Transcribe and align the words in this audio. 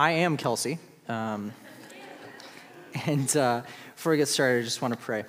I 0.00 0.12
am 0.12 0.38
Kelsey. 0.38 0.78
Um, 1.10 1.52
and 3.04 3.36
uh, 3.36 3.60
before 3.94 4.12
we 4.12 4.16
get 4.16 4.28
started, 4.28 4.60
I 4.60 4.64
just 4.64 4.80
want 4.80 4.94
to 4.94 4.98
pray. 4.98 5.24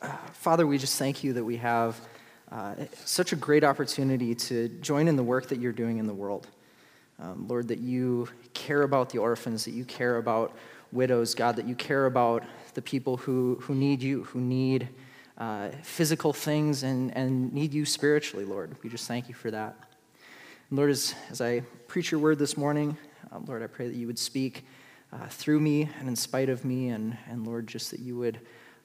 Uh, 0.00 0.12
Father, 0.32 0.64
we 0.64 0.78
just 0.78 0.96
thank 0.96 1.24
you 1.24 1.32
that 1.32 1.42
we 1.42 1.56
have 1.56 2.00
uh, 2.52 2.76
such 3.04 3.32
a 3.32 3.36
great 3.36 3.64
opportunity 3.64 4.36
to 4.36 4.68
join 4.68 5.08
in 5.08 5.16
the 5.16 5.24
work 5.24 5.48
that 5.48 5.58
you're 5.58 5.72
doing 5.72 5.98
in 5.98 6.06
the 6.06 6.14
world. 6.14 6.46
Um, 7.18 7.48
Lord, 7.48 7.66
that 7.66 7.80
you 7.80 8.28
care 8.54 8.82
about 8.82 9.10
the 9.10 9.18
orphans, 9.18 9.64
that 9.64 9.72
you 9.72 9.84
care 9.84 10.18
about 10.18 10.56
widows, 10.92 11.34
God, 11.34 11.56
that 11.56 11.66
you 11.66 11.74
care 11.74 12.06
about 12.06 12.44
the 12.74 12.82
people 12.82 13.16
who, 13.16 13.58
who 13.62 13.74
need 13.74 14.04
you, 14.04 14.22
who 14.22 14.40
need 14.40 14.88
uh, 15.36 15.70
physical 15.82 16.32
things 16.32 16.84
and, 16.84 17.12
and 17.16 17.52
need 17.52 17.74
you 17.74 17.84
spiritually, 17.84 18.44
Lord. 18.44 18.76
We 18.84 18.88
just 18.88 19.08
thank 19.08 19.28
you 19.28 19.34
for 19.34 19.50
that. 19.50 19.74
And 20.70 20.78
Lord, 20.78 20.90
as, 20.90 21.16
as 21.28 21.40
I 21.40 21.62
preach 21.88 22.12
your 22.12 22.20
word 22.20 22.38
this 22.38 22.56
morning, 22.56 22.96
um, 23.32 23.44
Lord, 23.46 23.62
I 23.62 23.66
pray 23.66 23.88
that 23.88 23.96
you 23.96 24.06
would 24.06 24.18
speak 24.18 24.64
uh, 25.12 25.26
through 25.28 25.60
me 25.60 25.88
and 25.98 26.08
in 26.08 26.16
spite 26.16 26.48
of 26.48 26.64
me, 26.64 26.88
and, 26.88 27.16
and 27.28 27.46
Lord, 27.46 27.66
just 27.66 27.90
that 27.90 28.00
you 28.00 28.16
would 28.16 28.40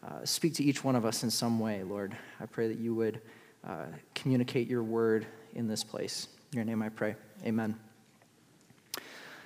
uh, 0.05 0.25
speak 0.25 0.53
to 0.55 0.63
each 0.63 0.83
one 0.83 0.95
of 0.95 1.05
us 1.05 1.23
in 1.23 1.29
some 1.29 1.59
way, 1.59 1.83
Lord. 1.83 2.15
I 2.39 2.45
pray 2.45 2.67
that 2.67 2.77
you 2.79 2.93
would 2.95 3.21
uh, 3.67 3.85
communicate 4.15 4.67
your 4.67 4.83
word 4.83 5.25
in 5.53 5.67
this 5.67 5.83
place. 5.83 6.27
In 6.51 6.57
your 6.57 6.65
name 6.65 6.81
I 6.81 6.89
pray. 6.89 7.15
Amen. 7.45 7.75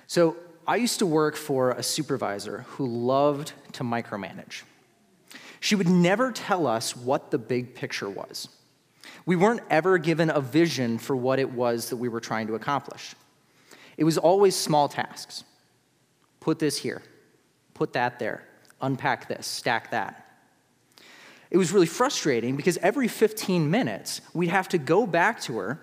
So, 0.06 0.36
I 0.66 0.76
used 0.76 0.98
to 0.98 1.06
work 1.06 1.34
for 1.34 1.70
a 1.70 1.82
supervisor 1.82 2.66
who 2.68 2.86
loved 2.86 3.52
to 3.72 3.84
micromanage. 3.84 4.64
She 5.60 5.74
would 5.74 5.88
never 5.88 6.30
tell 6.30 6.66
us 6.66 6.94
what 6.94 7.30
the 7.30 7.38
big 7.38 7.74
picture 7.74 8.10
was. 8.10 8.48
We 9.24 9.34
weren't 9.34 9.62
ever 9.70 9.96
given 9.96 10.28
a 10.28 10.42
vision 10.42 10.98
for 10.98 11.16
what 11.16 11.38
it 11.38 11.50
was 11.50 11.88
that 11.88 11.96
we 11.96 12.10
were 12.10 12.20
trying 12.20 12.48
to 12.48 12.54
accomplish. 12.54 13.14
It 13.98 14.04
was 14.04 14.16
always 14.16 14.56
small 14.56 14.88
tasks. 14.88 15.44
Put 16.40 16.60
this 16.60 16.78
here, 16.78 17.02
put 17.74 17.92
that 17.92 18.18
there, 18.18 18.48
unpack 18.80 19.28
this, 19.28 19.46
stack 19.46 19.90
that. 19.90 20.24
It 21.50 21.58
was 21.58 21.72
really 21.72 21.86
frustrating 21.86 22.56
because 22.56 22.78
every 22.78 23.08
15 23.08 23.70
minutes, 23.70 24.20
we'd 24.32 24.48
have 24.48 24.68
to 24.68 24.78
go 24.78 25.06
back 25.06 25.40
to 25.42 25.58
her 25.58 25.80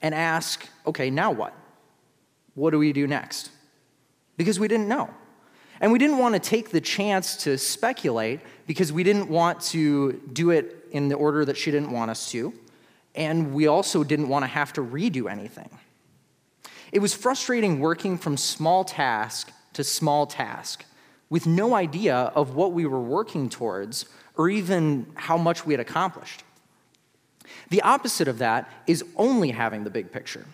and 0.00 0.14
ask, 0.14 0.66
okay, 0.86 1.10
now 1.10 1.32
what? 1.32 1.54
What 2.54 2.70
do 2.70 2.78
we 2.78 2.92
do 2.92 3.06
next? 3.06 3.50
Because 4.36 4.60
we 4.60 4.68
didn't 4.68 4.88
know. 4.88 5.10
And 5.80 5.90
we 5.90 5.98
didn't 5.98 6.18
want 6.18 6.34
to 6.34 6.38
take 6.38 6.70
the 6.70 6.80
chance 6.80 7.36
to 7.38 7.58
speculate 7.58 8.40
because 8.66 8.92
we 8.92 9.02
didn't 9.02 9.28
want 9.28 9.60
to 9.62 10.22
do 10.32 10.50
it 10.50 10.86
in 10.92 11.08
the 11.08 11.16
order 11.16 11.44
that 11.44 11.56
she 11.56 11.70
didn't 11.70 11.90
want 11.90 12.10
us 12.10 12.30
to. 12.30 12.54
And 13.14 13.52
we 13.52 13.66
also 13.66 14.04
didn't 14.04 14.28
want 14.28 14.44
to 14.44 14.46
have 14.46 14.72
to 14.74 14.82
redo 14.82 15.30
anything. 15.30 15.68
It 16.92 17.00
was 17.00 17.14
frustrating 17.14 17.80
working 17.80 18.18
from 18.18 18.36
small 18.36 18.84
task 18.84 19.52
to 19.72 19.84
small 19.84 20.26
task 20.26 20.84
with 21.28 21.46
no 21.46 21.74
idea 21.74 22.14
of 22.14 22.54
what 22.54 22.72
we 22.72 22.86
were 22.86 23.00
working 23.00 23.48
towards 23.48 24.06
or 24.36 24.48
even 24.48 25.06
how 25.14 25.36
much 25.36 25.66
we 25.66 25.72
had 25.72 25.80
accomplished. 25.80 26.44
The 27.70 27.82
opposite 27.82 28.28
of 28.28 28.38
that 28.38 28.70
is 28.86 29.04
only 29.16 29.50
having 29.50 29.84
the 29.84 29.90
big 29.90 30.12
picture. 30.12 30.46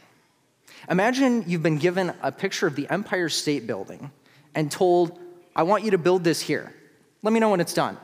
Imagine 0.91 1.45
you've 1.47 1.63
been 1.63 1.79
given 1.79 2.13
a 2.23 2.33
picture 2.33 2.67
of 2.67 2.75
the 2.75 2.89
Empire 2.91 3.29
State 3.29 3.67
Building 3.67 4.11
and 4.55 4.71
told, 4.71 5.19
I 5.55 5.63
want 5.63 5.85
you 5.85 5.93
to 5.93 5.99
build 5.99 6.25
this 6.25 6.41
here. 6.41 6.75
Let 7.23 7.33
me 7.33 7.41
know 7.41 7.51
when 7.51 7.61
it's 7.61 7.75
done. 7.75 7.99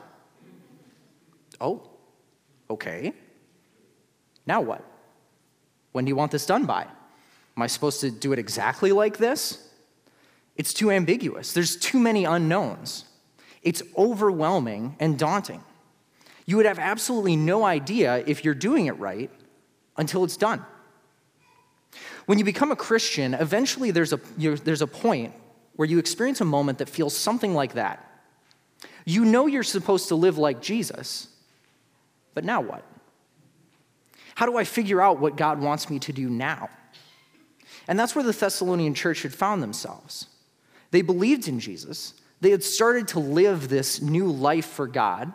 Oh, 1.59 1.81
okay. 2.69 3.13
Now 4.45 4.61
what? 4.61 4.83
When 5.91 6.05
do 6.05 6.09
you 6.09 6.15
want 6.15 6.31
this 6.31 6.45
done 6.45 6.65
by? 6.65 6.87
Am 7.57 7.63
I 7.63 7.67
supposed 7.67 8.01
to 8.01 8.11
do 8.11 8.31
it 8.33 8.39
exactly 8.39 8.91
like 8.91 9.17
this? 9.17 9.67
It's 10.55 10.73
too 10.73 10.91
ambiguous. 10.91 11.53
There's 11.53 11.75
too 11.75 11.99
many 11.99 12.25
unknowns. 12.25 13.05
It's 13.61 13.81
overwhelming 13.97 14.95
and 14.99 15.17
daunting. 15.17 15.63
You 16.45 16.57
would 16.57 16.65
have 16.65 16.79
absolutely 16.79 17.35
no 17.35 17.63
idea 17.63 18.23
if 18.25 18.43
you're 18.43 18.53
doing 18.53 18.87
it 18.87 18.97
right 18.99 19.29
until 19.97 20.23
it's 20.23 20.37
done. 20.37 20.65
When 22.25 22.37
you 22.37 22.45
become 22.45 22.71
a 22.71 22.75
Christian, 22.75 23.33
eventually 23.33 23.91
there's 23.91 24.13
a, 24.13 24.19
there's 24.37 24.81
a 24.81 24.87
point 24.87 25.33
where 25.75 25.87
you 25.87 25.97
experience 25.97 26.41
a 26.41 26.45
moment 26.45 26.77
that 26.79 26.89
feels 26.89 27.15
something 27.15 27.53
like 27.53 27.73
that. 27.73 28.05
You 29.05 29.25
know 29.25 29.47
you're 29.47 29.63
supposed 29.63 30.09
to 30.09 30.15
live 30.15 30.37
like 30.37 30.61
Jesus, 30.61 31.27
but 32.33 32.43
now 32.43 32.61
what? 32.61 32.83
How 34.35 34.45
do 34.45 34.57
I 34.57 34.63
figure 34.63 35.01
out 35.01 35.19
what 35.19 35.35
God 35.35 35.59
wants 35.61 35.89
me 35.89 35.99
to 35.99 36.13
do 36.13 36.29
now? 36.29 36.69
And 37.89 37.99
that's 37.99 38.13
where 38.13 38.23
the 38.23 38.31
Thessalonian 38.31 38.93
church 38.93 39.23
had 39.23 39.33
found 39.33 39.63
themselves. 39.63 40.27
They 40.91 41.01
believed 41.01 41.47
in 41.47 41.59
Jesus, 41.59 42.13
they 42.39 42.51
had 42.51 42.63
started 42.63 43.09
to 43.09 43.19
live 43.19 43.67
this 43.67 43.99
new 44.01 44.27
life 44.31 44.67
for 44.67 44.87
God 44.87 45.33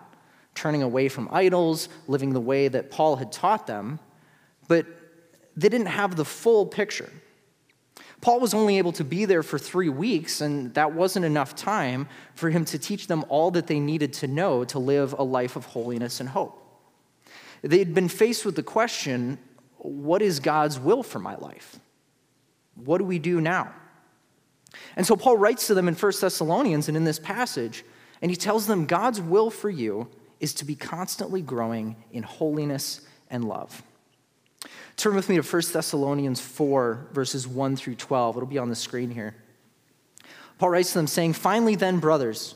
turning 0.55 0.85
away 0.85 1.09
from 1.09 1.29
idols, 1.33 1.89
living 2.07 2.33
the 2.33 2.41
way 2.41 2.69
that 2.69 2.89
Paul 2.89 3.17
had 3.17 3.33
taught 3.33 3.67
them, 3.67 3.99
but 4.69 4.87
they 5.57 5.69
didn't 5.69 5.89
have 5.89 6.15
the 6.15 6.25
full 6.25 6.65
picture. 6.65 7.11
Paul 8.21 8.39
was 8.39 8.55
only 8.55 8.79
able 8.79 8.93
to 8.93 9.05
be 9.05 9.25
there 9.25 9.43
for 9.43 9.59
three 9.59 9.89
weeks, 9.89 10.41
and 10.41 10.73
that 10.75 10.93
wasn't 10.93 11.25
enough 11.25 11.57
time 11.57 12.09
for 12.37 12.51
him 12.51 12.65
to 12.67 12.79
teach 12.79 13.09
them 13.09 13.25
all 13.29 13.51
that 13.51 13.67
they 13.67 13.81
needed 13.81 14.13
to 14.15 14.29
know 14.29 14.65
to 14.67 14.79
live 14.79 15.13
a 15.19 15.25
life 15.25 15.57
of 15.57 15.67
holiness 15.67 16.21
and 16.21 16.29
hope. 16.29 16.61
They'd 17.63 17.95
been 17.95 18.09
faced 18.09 18.45
with 18.45 18.55
the 18.55 18.63
question 18.63 19.39
what 19.79 20.23
is 20.23 20.39
God's 20.39 20.79
will 20.79 21.03
for 21.03 21.19
my 21.19 21.35
life? 21.35 21.81
What 22.77 22.99
do 22.99 23.05
we 23.05 23.19
do 23.19 23.41
now? 23.41 23.73
And 24.97 25.07
so 25.07 25.17
Paul 25.17 25.37
writes 25.37 25.67
to 25.69 25.75
them 25.75 25.89
in 25.89 25.95
1 25.95 26.13
Thessalonians 26.21 26.89
and 26.89 26.97
in 26.97 27.05
this 27.05 27.19
passage, 27.19 27.85
and 28.21 28.31
he 28.31 28.37
tells 28.37 28.67
them 28.67 28.87
God's 28.87 29.21
will 29.21 29.51
for 29.51 29.71
you 29.71 30.09
is 30.41 30.55
to 30.55 30.65
be 30.65 30.75
constantly 30.75 31.43
growing 31.43 31.97
in 32.13 32.23
holiness 32.23 33.01
and 33.31 33.45
love. 33.45 33.83
Turn 34.97 35.15
with 35.15 35.29
me 35.29 35.37
to 35.37 35.43
1 35.43 35.63
Thessalonians 35.73 36.41
4, 36.41 37.09
verses 37.13 37.49
1 37.49 37.77
through 37.77 37.97
12. 37.97 38.37
It'll 38.37 38.47
be 38.47 38.59
on 38.59 38.69
the 38.69 38.77
screen 38.77 39.11
here. 39.11 39.35
Paul 40.59 40.71
writes 40.71 40.93
to 40.93 40.99
them, 40.99 41.07
saying, 41.07 41.33
Finally, 41.33 41.77
then, 41.77 41.99
brothers, 41.99 42.55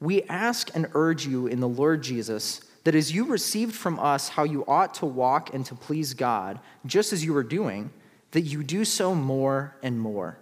we 0.00 0.22
ask 0.24 0.70
and 0.74 0.88
urge 0.94 1.26
you 1.26 1.46
in 1.46 1.60
the 1.60 1.68
Lord 1.68 2.02
Jesus 2.02 2.60
that 2.84 2.94
as 2.94 3.12
you 3.12 3.24
received 3.24 3.74
from 3.74 3.98
us 3.98 4.28
how 4.30 4.44
you 4.44 4.64
ought 4.66 4.94
to 4.94 5.06
walk 5.06 5.52
and 5.52 5.64
to 5.66 5.74
please 5.74 6.14
God, 6.14 6.60
just 6.86 7.12
as 7.12 7.24
you 7.24 7.32
were 7.32 7.42
doing, 7.42 7.90
that 8.32 8.42
you 8.42 8.62
do 8.62 8.84
so 8.84 9.14
more 9.14 9.76
and 9.82 10.00
more. 10.00 10.38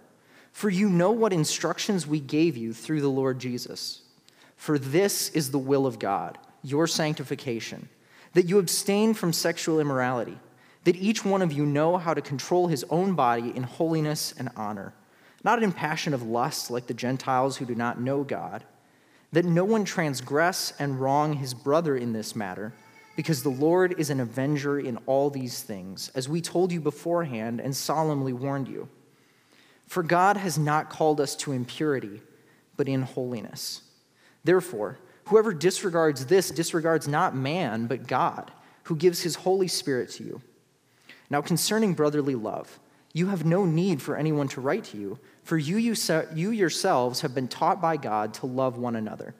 For 0.51 0.69
you 0.69 0.89
know 0.89 1.11
what 1.11 1.33
instructions 1.33 2.07
we 2.07 2.19
gave 2.19 2.57
you 2.57 2.73
through 2.73 3.01
the 3.01 3.09
Lord 3.09 3.39
Jesus. 3.39 4.01
For 4.55 4.79
this 4.79 5.29
is 5.29 5.51
the 5.51 5.59
will 5.59 5.85
of 5.85 5.99
God 5.99 6.37
your 6.63 6.87
sanctification, 6.87 7.87
that 8.33 8.45
you 8.45 8.59
abstain 8.59 9.13
from 9.13 9.31
sexual 9.31 9.79
immorality, 9.79 10.37
that 10.83 10.95
each 10.95 11.23
one 11.23 11.41
of 11.41 11.53
you 11.53 11.65
know 11.65 11.97
how 11.97 12.13
to 12.13 12.21
control 12.21 12.67
his 12.67 12.83
own 12.89 13.13
body 13.13 13.55
in 13.55 13.63
holiness 13.63 14.33
and 14.37 14.49
honor, 14.57 14.93
not 15.43 15.61
in 15.63 15.71
passion 15.71 16.13
of 16.13 16.23
lust 16.23 16.69
like 16.69 16.87
the 16.87 16.93
Gentiles 16.93 17.57
who 17.57 17.65
do 17.65 17.75
not 17.75 18.01
know 18.01 18.23
God, 18.23 18.63
that 19.31 19.45
no 19.45 19.63
one 19.63 19.85
transgress 19.85 20.73
and 20.79 20.99
wrong 20.99 21.33
his 21.33 21.53
brother 21.53 21.95
in 21.95 22.13
this 22.13 22.35
matter, 22.35 22.73
because 23.17 23.43
the 23.43 23.49
Lord 23.49 23.99
is 23.99 24.09
an 24.09 24.21
avenger 24.21 24.79
in 24.79 24.95
all 25.05 25.29
these 25.29 25.61
things, 25.61 26.09
as 26.15 26.29
we 26.29 26.39
told 26.39 26.71
you 26.71 26.79
beforehand 26.79 27.59
and 27.59 27.75
solemnly 27.75 28.31
warned 28.31 28.69
you. 28.69 28.87
For 29.87 30.01
God 30.03 30.37
has 30.37 30.57
not 30.57 30.89
called 30.89 31.19
us 31.19 31.35
to 31.37 31.51
impurity, 31.51 32.21
but 32.77 32.87
in 32.87 33.01
holiness. 33.01 33.81
Therefore, 34.45 34.99
Whoever 35.27 35.53
disregards 35.53 36.25
this 36.27 36.49
disregards 36.49 37.07
not 37.07 37.35
man, 37.35 37.87
but 37.87 38.07
God, 38.07 38.49
who 38.83 38.95
gives 38.95 39.21
his 39.21 39.35
Holy 39.35 39.67
Spirit 39.67 40.09
to 40.11 40.23
you. 40.23 40.41
Now, 41.29 41.41
concerning 41.41 41.93
brotherly 41.93 42.35
love, 42.35 42.79
you 43.11 43.27
have 43.27 43.43
no 43.43 43.65
need 43.65 44.01
for 44.01 44.15
anyone 44.15 44.47
to 44.49 44.61
write 44.61 44.85
to 44.85 44.97
you, 44.97 45.19
for 45.43 45.57
you, 45.57 45.77
you 45.77 46.51
yourselves 46.51 47.21
have 47.21 47.35
been 47.35 47.49
taught 47.49 47.81
by 47.81 47.97
God 47.97 48.33
to 48.35 48.45
love 48.45 48.77
one 48.77 48.95
another. 48.95 49.35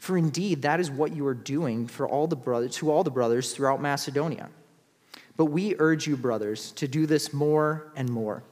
For 0.00 0.16
indeed, 0.16 0.62
that 0.62 0.80
is 0.80 0.90
what 0.90 1.14
you 1.14 1.26
are 1.26 1.34
doing 1.34 1.86
for 1.86 2.08
all 2.08 2.26
the 2.26 2.34
brothers, 2.34 2.74
to 2.76 2.90
all 2.90 3.04
the 3.04 3.10
brothers 3.10 3.52
throughout 3.52 3.82
Macedonia. 3.82 4.48
But 5.36 5.44
we 5.46 5.76
urge 5.78 6.06
you, 6.06 6.16
brothers, 6.16 6.72
to 6.72 6.88
do 6.88 7.04
this 7.04 7.34
more 7.34 7.92
and 7.94 8.08
more, 8.08 8.42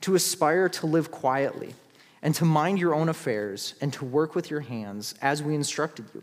to 0.00 0.14
aspire 0.14 0.70
to 0.70 0.86
live 0.86 1.10
quietly 1.10 1.74
and 2.22 2.34
to 2.36 2.46
mind 2.46 2.78
your 2.78 2.94
own 2.94 3.10
affairs 3.10 3.74
and 3.82 3.92
to 3.92 4.04
work 4.06 4.34
with 4.34 4.50
your 4.50 4.60
hands 4.60 5.14
as 5.20 5.42
we 5.42 5.54
instructed 5.54 6.06
you, 6.14 6.22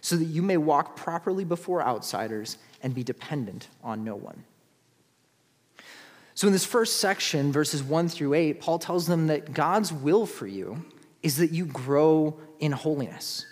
so 0.00 0.14
that 0.14 0.26
you 0.26 0.40
may 0.40 0.56
walk 0.56 0.94
properly 0.94 1.44
before 1.44 1.82
outsiders 1.82 2.58
and 2.80 2.94
be 2.94 3.02
dependent 3.02 3.66
on 3.82 4.04
no 4.04 4.14
one. 4.14 4.44
So, 6.34 6.46
in 6.46 6.52
this 6.52 6.64
first 6.64 7.00
section, 7.00 7.50
verses 7.50 7.82
1 7.82 8.08
through 8.08 8.34
8, 8.34 8.60
Paul 8.60 8.78
tells 8.78 9.08
them 9.08 9.26
that 9.26 9.52
God's 9.52 9.92
will 9.92 10.26
for 10.26 10.46
you 10.46 10.84
is 11.24 11.38
that 11.38 11.50
you 11.50 11.66
grow 11.66 12.38
in 12.60 12.70
holiness. 12.70 13.46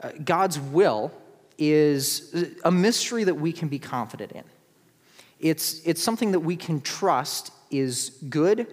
Uh, 0.00 0.10
God's 0.24 0.58
will 0.58 1.12
is 1.58 2.34
a 2.64 2.70
mystery 2.70 3.24
that 3.24 3.34
we 3.34 3.52
can 3.52 3.68
be 3.68 3.78
confident 3.78 4.32
in. 4.32 4.44
It's, 5.38 5.80
it's 5.84 6.02
something 6.02 6.32
that 6.32 6.40
we 6.40 6.56
can 6.56 6.80
trust 6.80 7.52
is 7.70 8.10
good 8.28 8.66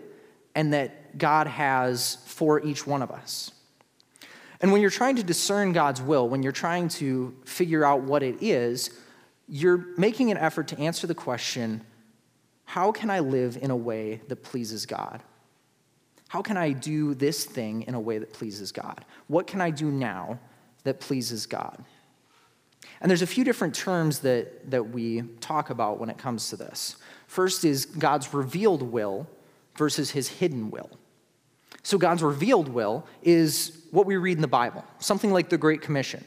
and 0.56 0.74
that 0.74 1.04
that 1.14 1.18
God 1.18 1.48
has 1.48 2.18
for 2.26 2.62
each 2.62 2.88
one 2.88 3.02
of 3.02 3.12
us. 3.12 3.52
And 4.62 4.72
when 4.72 4.82
you're 4.82 4.90
trying 4.90 5.18
to 5.18 5.24
discern 5.24 5.74
God's 5.74 6.02
will, 6.02 6.28
when 6.28 6.42
you're 6.42 6.52
trying 6.52 6.88
to 6.90 7.36
figure 7.46 7.84
out 7.84 8.02
what 8.02 8.24
it 8.24 8.42
is, 8.42 8.90
you're 9.48 9.86
making 9.98 10.32
an 10.32 10.38
effort 10.38 10.70
to 10.70 10.80
answer 10.80 11.06
the 11.08 11.16
question 11.16 11.82
how 12.66 12.92
can 12.92 13.12
I 13.12 13.20
live 13.20 13.58
in 13.62 13.70
a 13.70 13.76
way 13.76 14.22
that 14.30 14.38
pleases 14.38 14.86
God? 14.86 15.22
How 16.30 16.42
can 16.42 16.58
I 16.58 16.72
do 16.72 17.14
this 17.14 17.46
thing 17.46 17.84
in 17.84 17.94
a 17.94 18.00
way 18.00 18.18
that 18.18 18.34
pleases 18.34 18.72
God? 18.72 19.06
What 19.28 19.46
can 19.46 19.62
I 19.62 19.70
do 19.70 19.92
now 19.92 20.40
that 20.84 21.00
pleases 21.00 21.46
God? 21.46 21.84
And 23.02 23.10
there's 23.10 23.22
a 23.22 23.28
few 23.28 23.44
different 23.44 23.76
terms 23.76 24.20
that, 24.20 24.72
that 24.72 24.90
we 24.90 25.24
talk 25.42 25.70
about 25.70 26.00
when 26.00 26.10
it 26.10 26.18
comes 26.18 26.50
to 26.50 26.56
this. 26.56 26.96
First 27.28 27.66
is 27.66 27.86
God's 27.86 28.34
revealed 28.34 28.82
will 28.82 29.28
versus 29.76 30.12
his 30.12 30.30
hidden 30.30 30.72
will. 30.72 30.90
So, 31.82 31.98
God's 31.98 32.24
revealed 32.24 32.70
will 32.70 33.06
is 33.22 33.86
what 33.92 34.06
we 34.06 34.16
read 34.16 34.38
in 34.38 34.42
the 34.42 34.48
Bible, 34.48 34.86
something 35.00 35.32
like 35.32 35.50
the 35.50 35.58
Great 35.58 35.82
Commission, 35.82 36.24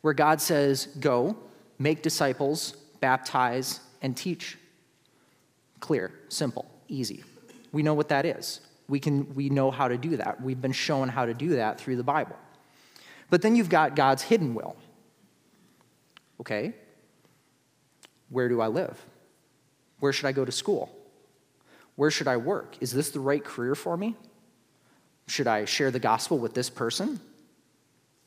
where 0.00 0.14
God 0.14 0.40
says, 0.40 0.86
Go, 0.98 1.36
make 1.78 2.02
disciples, 2.02 2.72
baptize, 3.00 3.80
and 4.02 4.16
teach. 4.16 4.58
Clear, 5.78 6.12
simple, 6.28 6.68
easy. 6.88 7.22
We 7.70 7.82
know 7.82 7.94
what 7.94 8.08
that 8.08 8.26
is. 8.26 8.60
We, 8.88 8.98
can, 8.98 9.32
we 9.34 9.48
know 9.48 9.70
how 9.70 9.88
to 9.88 9.96
do 9.96 10.16
that. 10.16 10.42
We've 10.42 10.60
been 10.60 10.72
shown 10.72 11.08
how 11.08 11.26
to 11.26 11.34
do 11.34 11.50
that 11.50 11.80
through 11.80 11.96
the 11.96 12.02
Bible. 12.02 12.36
But 13.32 13.40
then 13.40 13.56
you've 13.56 13.70
got 13.70 13.96
God's 13.96 14.22
hidden 14.22 14.52
will. 14.52 14.76
Okay, 16.38 16.74
where 18.28 18.46
do 18.46 18.60
I 18.60 18.66
live? 18.66 19.02
Where 20.00 20.12
should 20.12 20.26
I 20.26 20.32
go 20.32 20.44
to 20.44 20.52
school? 20.52 20.94
Where 21.96 22.10
should 22.10 22.28
I 22.28 22.36
work? 22.36 22.76
Is 22.82 22.92
this 22.92 23.08
the 23.08 23.20
right 23.20 23.42
career 23.42 23.74
for 23.74 23.96
me? 23.96 24.16
Should 25.28 25.46
I 25.46 25.64
share 25.64 25.90
the 25.90 25.98
gospel 25.98 26.38
with 26.38 26.52
this 26.52 26.68
person? 26.68 27.20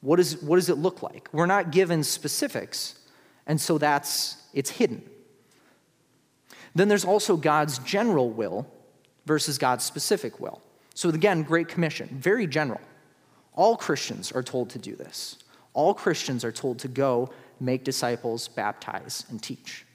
What, 0.01 0.19
is, 0.19 0.41
what 0.41 0.55
does 0.55 0.69
it 0.69 0.79
look 0.79 1.03
like? 1.03 1.29
We're 1.31 1.45
not 1.45 1.69
given 1.69 2.01
specifics, 2.01 2.97
and 3.45 3.61
so 3.61 3.77
that's 3.77 4.37
it's 4.55 4.71
hidden. 4.71 5.07
Then 6.73 6.87
there's 6.87 7.05
also 7.05 7.37
God's 7.37 7.77
general 7.77 8.31
will 8.31 8.65
versus 9.27 9.59
God's 9.59 9.83
specific 9.83 10.39
will. 10.39 10.63
So 10.95 11.09
again, 11.09 11.43
Great 11.43 11.67
Commission, 11.67 12.09
very 12.11 12.47
general. 12.47 12.81
All 13.55 13.75
Christians 13.75 14.31
are 14.31 14.43
told 14.43 14.69
to 14.71 14.79
do 14.79 14.95
this. 14.95 15.37
All 15.73 15.93
Christians 15.93 16.45
are 16.45 16.51
told 16.51 16.79
to 16.79 16.87
go 16.87 17.29
make 17.59 17.83
disciples, 17.83 18.47
baptize, 18.47 19.25
and 19.29 19.41
teach. 19.41 19.85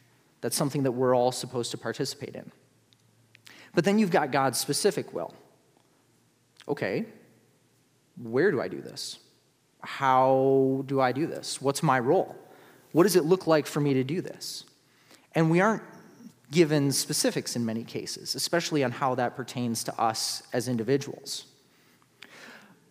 That's 0.40 0.56
something 0.56 0.82
that 0.82 0.92
we're 0.92 1.14
all 1.14 1.32
supposed 1.32 1.70
to 1.70 1.78
participate 1.78 2.34
in. 2.34 2.50
But 3.74 3.84
then 3.84 3.98
you've 3.98 4.10
got 4.10 4.32
God's 4.32 4.58
specific 4.58 5.12
will. 5.12 5.34
Okay, 6.68 7.04
where 8.22 8.50
do 8.50 8.60
I 8.60 8.68
do 8.68 8.80
this? 8.80 9.18
How 9.82 10.84
do 10.86 11.00
I 11.00 11.12
do 11.12 11.26
this? 11.26 11.60
What's 11.60 11.82
my 11.82 11.98
role? 11.98 12.36
What 12.92 13.04
does 13.04 13.16
it 13.16 13.24
look 13.24 13.46
like 13.46 13.66
for 13.66 13.80
me 13.80 13.94
to 13.94 14.04
do 14.04 14.20
this? 14.20 14.64
And 15.34 15.50
we 15.50 15.60
aren't 15.60 15.82
given 16.50 16.90
specifics 16.92 17.54
in 17.56 17.64
many 17.64 17.84
cases, 17.84 18.34
especially 18.34 18.82
on 18.82 18.90
how 18.90 19.14
that 19.14 19.36
pertains 19.36 19.84
to 19.84 20.00
us 20.00 20.42
as 20.52 20.68
individuals. 20.68 21.46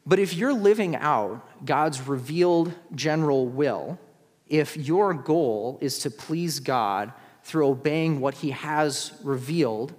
But 0.06 0.20
if 0.20 0.34
you're 0.34 0.54
living 0.54 0.96
out 0.96 1.66
God's 1.66 2.08
revealed 2.08 2.74
general 2.96 3.48
will, 3.48 4.00
if 4.48 4.76
your 4.76 5.14
goal 5.14 5.78
is 5.82 6.00
to 6.00 6.12
please 6.12 6.60
God 6.60 7.14
through 7.44 7.68
obeying 7.68 8.20
what 8.20 8.36
He 8.36 8.52
has 8.52 9.14
revealed 9.24 9.94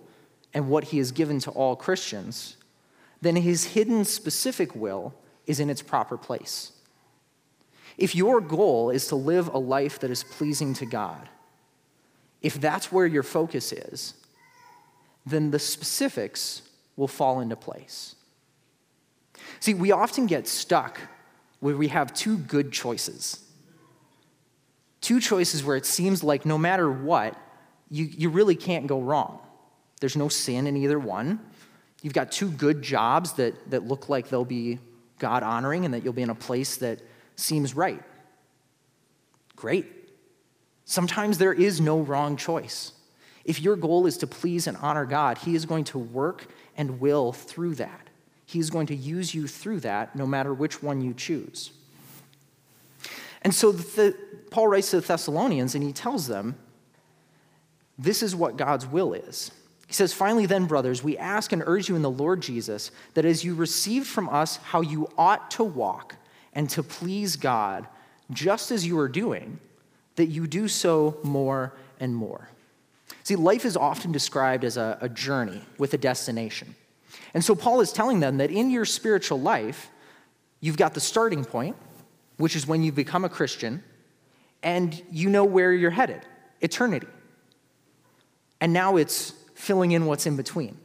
and 0.53 0.69
what 0.69 0.85
He 0.85 0.99
has 0.99 1.13
given 1.13 1.39
to 1.41 1.51
all 1.51 1.77
Christians, 1.77 2.57
then 3.21 3.37
His 3.37 3.65
hidden 3.67 4.05
specific 4.05 4.75
will 4.75 5.15
is 5.47 5.61
in 5.61 5.71
its 5.71 5.83
proper 5.83 6.17
place. 6.17 6.73
If 7.97 8.15
your 8.15 8.41
goal 8.41 8.91
is 8.91 9.09
to 9.09 9.17
live 9.17 9.49
a 9.49 9.59
life 9.59 9.99
that 10.01 10.11
is 10.11 10.25
pleasing 10.25 10.75
to 10.75 10.87
God, 10.87 11.29
if 12.41 12.61
that's 12.61 12.91
where 12.91 13.07
your 13.07 13.23
focus 13.23 13.73
is, 13.73 14.15
then 15.27 15.51
the 15.51 15.59
specifics 15.59 16.63
will 16.97 17.09
fall 17.09 17.41
into 17.41 17.57
place. 17.57 18.15
See, 19.61 19.75
we 19.75 19.93
often 19.93 20.27
get 20.27 20.49
stuck 20.49 21.01
where 21.61 21.77
we 21.77 21.89
have 21.89 22.15
two 22.15 22.39
good 22.39 22.73
choices. 22.73 23.41
Two 25.01 25.21
choices 25.21 25.65
where 25.65 25.77
it 25.77 25.87
seems 25.87 26.23
like 26.23 26.45
no 26.45 26.59
matter 26.59 26.91
what, 26.91 27.37
you, 27.91 28.05
you 28.05 28.31
really 28.31 28.55
can't 28.55 28.87
go 28.87 29.01
wrong. 29.01 29.39
There's 30.01 30.17
no 30.17 30.29
sin 30.29 30.67
in 30.67 30.77
either 30.77 30.99
one. 30.99 31.41
You've 32.03 32.15
got 32.15 32.33
two 32.33 32.51
good 32.51 32.83
jobs 32.83 33.33
that, 33.35 33.71
that 33.71 33.87
look 33.87 34.09
like 34.09 34.29
they'll 34.29 34.45
be 34.45 34.79
God 35.19 35.43
honoring 35.43 35.85
and 35.85 35.93
that 35.93 36.03
you'll 36.03 36.13
be 36.13 36.23
in 36.23 36.31
a 36.31 36.35
place 36.35 36.77
that 36.79 37.01
seems 37.37 37.75
right. 37.75 38.03
Great. 39.57 39.87
Sometimes 40.87 41.39
there 41.39 41.53
is 41.53 41.81
no 41.81 42.01
wrong 42.01 42.37
choice. 42.37 42.93
If 43.45 43.61
your 43.61 43.77
goal 43.77 44.07
is 44.07 44.17
to 44.19 44.27
please 44.27 44.67
and 44.67 44.77
honor 44.79 45.05
God, 45.05 45.39
He 45.39 45.55
is 45.55 45.67
going 45.67 45.85
to 45.85 45.99
work 45.99 46.47
and 46.77 47.01
will 47.01 47.33
through 47.33 47.77
that. 47.77 48.10
He 48.51 48.59
is 48.59 48.69
going 48.69 48.89
to 48.89 48.97
use 48.97 49.33
you 49.33 49.47
through 49.47 49.79
that 49.81 50.17
no 50.17 50.27
matter 50.27 50.53
which 50.53 50.83
one 50.83 51.01
you 51.01 51.15
choose. 51.15 51.71
And 53.43 53.55
so 53.55 53.71
the, 53.71 54.17
Paul 54.51 54.67
writes 54.67 54.91
to 54.91 55.01
the 55.01 55.07
Thessalonians 55.07 55.77
and 55.77 55.85
he 55.85 55.93
tells 55.93 56.27
them 56.27 56.57
this 57.97 58.25
is 58.25 58.35
what 58.35 58.57
God's 58.57 58.89
will 58.89 59.13
is. 59.13 59.53
He 59.87 59.95
says, 59.95 60.13
Finally, 60.13 60.47
then, 60.47 60.67
brothers, 60.67 61.01
we 61.01 61.17
ask 61.17 61.53
and 61.53 61.63
urge 61.65 61.89
you 61.89 61.95
in 61.95 62.03
the 62.03 62.11
Lord 62.11 62.41
Jesus 62.41 62.91
that 63.15 63.25
as 63.25 63.45
you 63.45 63.55
received 63.55 64.09
from 64.09 64.29
us 64.29 64.57
how 64.57 64.81
you 64.81 65.09
ought 65.17 65.53
to 65.53 65.63
walk 65.63 66.17
and 66.53 66.69
to 66.71 66.83
please 66.83 67.37
God, 67.37 67.87
just 68.33 68.73
as 68.73 68.85
you 68.85 68.99
are 68.99 69.09
doing, 69.09 69.61
that 70.17 70.27
you 70.27 70.49
do 70.49 70.67
so 70.67 71.19
more 71.23 71.73
and 72.01 72.17
more. 72.17 72.49
See, 73.23 73.37
life 73.37 73.65
is 73.65 73.77
often 73.77 74.11
described 74.11 74.65
as 74.65 74.77
a, 74.77 74.99
a 75.01 75.09
journey 75.09 75.63
with 75.79 75.95
a 75.95 75.99
destination. 75.99 76.75
And 77.35 77.45
so 77.45 77.55
Paul 77.55 77.81
is 77.81 77.93
telling 77.93 78.21
them 78.21 78.39
that 78.39 78.51
in 78.51 78.71
your 78.71 78.85
spiritual 78.85 79.41
life, 79.41 79.91
you've 80.61 80.77
got 80.77 80.95
the 80.95 81.01
starting 81.01 81.45
point, 81.45 81.77
which 82.37 82.57
is 82.57 82.67
when 82.67 82.83
you 82.83 82.93
become 82.93 83.25
a 83.25 83.29
Christian, 83.29 83.83
and 84.63 85.03
you 85.11 85.31
know 85.31 85.45
where 85.45 85.73
you're 85.73 85.91
headed 85.91 86.25
eternity. 86.61 87.07
And 88.61 88.73
now 88.73 88.97
it's 88.97 89.33
filling 89.55 89.93
in 89.93 90.07
what's 90.07 90.27
in 90.27 90.37
between. 90.37 90.77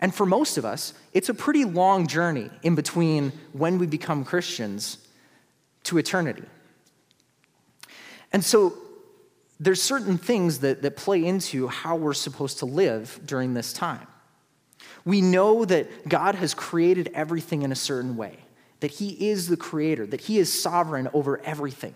And 0.00 0.14
for 0.14 0.26
most 0.26 0.58
of 0.58 0.64
us, 0.64 0.94
it's 1.12 1.28
a 1.28 1.34
pretty 1.34 1.64
long 1.64 2.06
journey 2.06 2.50
in 2.62 2.74
between 2.74 3.32
when 3.52 3.78
we 3.78 3.86
become 3.86 4.24
Christians 4.24 4.98
to 5.84 5.98
eternity. 5.98 6.44
And 8.32 8.44
so 8.44 8.74
there's 9.58 9.80
certain 9.80 10.18
things 10.18 10.58
that, 10.58 10.82
that 10.82 10.96
play 10.96 11.24
into 11.24 11.68
how 11.68 11.96
we're 11.96 12.12
supposed 12.12 12.58
to 12.58 12.66
live 12.66 13.20
during 13.24 13.54
this 13.54 13.72
time. 13.72 14.06
We 15.06 15.22
know 15.22 15.64
that 15.64 16.08
God 16.08 16.34
has 16.34 16.52
created 16.52 17.10
everything 17.14 17.62
in 17.62 17.72
a 17.72 17.76
certain 17.76 18.16
way, 18.16 18.40
that 18.80 18.90
He 18.90 19.30
is 19.30 19.48
the 19.48 19.56
creator, 19.56 20.04
that 20.04 20.22
He 20.22 20.38
is 20.38 20.62
sovereign 20.62 21.08
over 21.14 21.40
everything, 21.42 21.94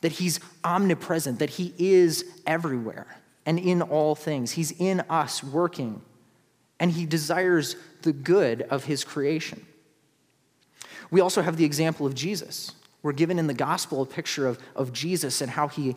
that 0.00 0.12
He's 0.12 0.40
omnipresent, 0.64 1.40
that 1.40 1.50
He 1.50 1.74
is 1.78 2.24
everywhere 2.46 3.18
and 3.44 3.58
in 3.58 3.82
all 3.82 4.14
things. 4.14 4.52
He's 4.52 4.70
in 4.70 5.00
us 5.10 5.42
working, 5.42 6.00
and 6.78 6.92
He 6.92 7.06
desires 7.06 7.74
the 8.02 8.12
good 8.12 8.62
of 8.62 8.84
His 8.84 9.04
creation. 9.04 9.66
We 11.10 11.20
also 11.20 11.42
have 11.42 11.56
the 11.56 11.64
example 11.64 12.06
of 12.06 12.14
Jesus. 12.14 12.72
We're 13.02 13.12
given 13.12 13.38
in 13.38 13.48
the 13.48 13.54
gospel 13.54 14.02
a 14.02 14.06
picture 14.06 14.46
of, 14.46 14.58
of 14.74 14.92
Jesus 14.92 15.40
and 15.40 15.50
how 15.50 15.68
he 15.68 15.94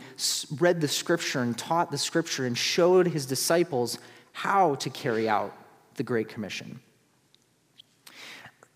read 0.60 0.80
the 0.80 0.88
scripture 0.88 1.42
and 1.42 1.58
taught 1.58 1.90
the 1.90 1.98
scripture 1.98 2.46
and 2.46 2.56
showed 2.56 3.08
his 3.08 3.26
disciples 3.26 3.98
how 4.32 4.76
to 4.76 4.92
carry 4.92 5.28
out 5.28 5.56
the 6.00 6.04
Great 6.04 6.30
Commission. 6.30 6.80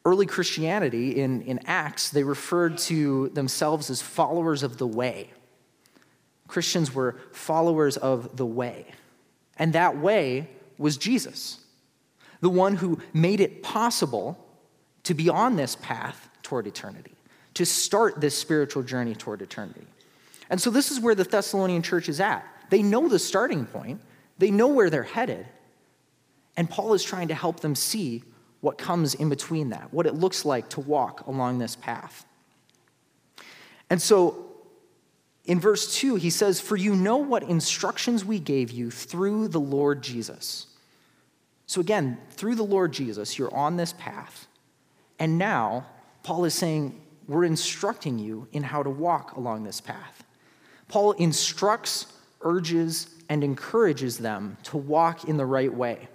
Early 0.05 0.25
Christianity 0.25 1.21
in, 1.21 1.41
in 1.43 1.61
Acts, 1.65 2.09
they 2.09 2.23
referred 2.23 2.77
to 2.79 3.29
themselves 3.29 3.89
as 3.89 4.01
followers 4.01 4.61
of 4.61 4.77
the 4.77 4.85
way. 4.85 5.31
Christians 6.49 6.93
were 6.93 7.15
followers 7.31 7.95
of 7.95 8.35
the 8.35 8.45
way. 8.45 8.87
And 9.57 9.71
that 9.71 9.97
way 9.97 10.49
was 10.77 10.97
Jesus, 10.97 11.59
the 12.41 12.49
one 12.49 12.75
who 12.75 12.99
made 13.13 13.39
it 13.39 13.63
possible 13.63 14.37
to 15.03 15.13
be 15.13 15.29
on 15.29 15.55
this 15.55 15.77
path 15.77 16.29
toward 16.43 16.67
eternity 16.67 17.15
to 17.53 17.65
start 17.65 18.19
this 18.19 18.37
spiritual 18.37 18.83
journey 18.83 19.15
toward 19.15 19.41
eternity. 19.41 19.85
And 20.49 20.59
so 20.59 20.69
this 20.69 20.91
is 20.91 20.99
where 20.99 21.15
the 21.15 21.23
Thessalonian 21.23 21.83
church 21.83 22.09
is 22.09 22.19
at. 22.19 22.45
They 22.69 22.83
know 22.83 23.07
the 23.07 23.19
starting 23.19 23.65
point, 23.65 24.01
they 24.37 24.51
know 24.51 24.67
where 24.67 24.89
they're 24.89 25.03
headed. 25.03 25.47
And 26.55 26.69
Paul 26.69 26.93
is 26.93 27.03
trying 27.03 27.29
to 27.29 27.33
help 27.33 27.59
them 27.59 27.75
see 27.75 28.23
what 28.61 28.77
comes 28.77 29.13
in 29.15 29.29
between 29.29 29.69
that, 29.69 29.93
what 29.93 30.05
it 30.05 30.15
looks 30.15 30.45
like 30.45 30.69
to 30.69 30.79
walk 30.79 31.27
along 31.27 31.59
this 31.59 31.75
path. 31.75 32.25
And 33.89 34.01
so 34.01 34.45
in 35.45 35.59
verse 35.59 35.95
2, 35.95 36.15
he 36.15 36.29
says, 36.29 36.61
For 36.61 36.77
you 36.77 36.95
know 36.95 37.17
what 37.17 37.43
instructions 37.43 38.23
we 38.23 38.39
gave 38.39 38.71
you 38.71 38.89
through 38.89 39.49
the 39.49 39.59
Lord 39.59 40.01
Jesus. 40.01 40.67
So, 41.65 41.81
again, 41.81 42.17
through 42.31 42.55
the 42.55 42.63
Lord 42.63 42.93
Jesus, 42.93 43.37
you're 43.37 43.53
on 43.53 43.77
this 43.77 43.93
path. 43.93 44.47
And 45.19 45.37
now, 45.37 45.87
Paul 46.21 46.45
is 46.45 46.53
saying, 46.53 46.99
we're 47.27 47.45
instructing 47.45 48.19
you 48.19 48.47
in 48.51 48.63
how 48.63 48.83
to 48.83 48.89
walk 48.89 49.35
along 49.35 49.63
this 49.63 49.79
path. 49.79 50.23
Paul 50.87 51.13
instructs, 51.13 52.07
urges, 52.41 53.07
and 53.29 53.43
encourages 53.43 54.17
them 54.17 54.57
to 54.63 54.77
walk 54.77 55.25
in 55.25 55.37
the 55.37 55.45
right 55.45 55.73
way. 55.73 56.09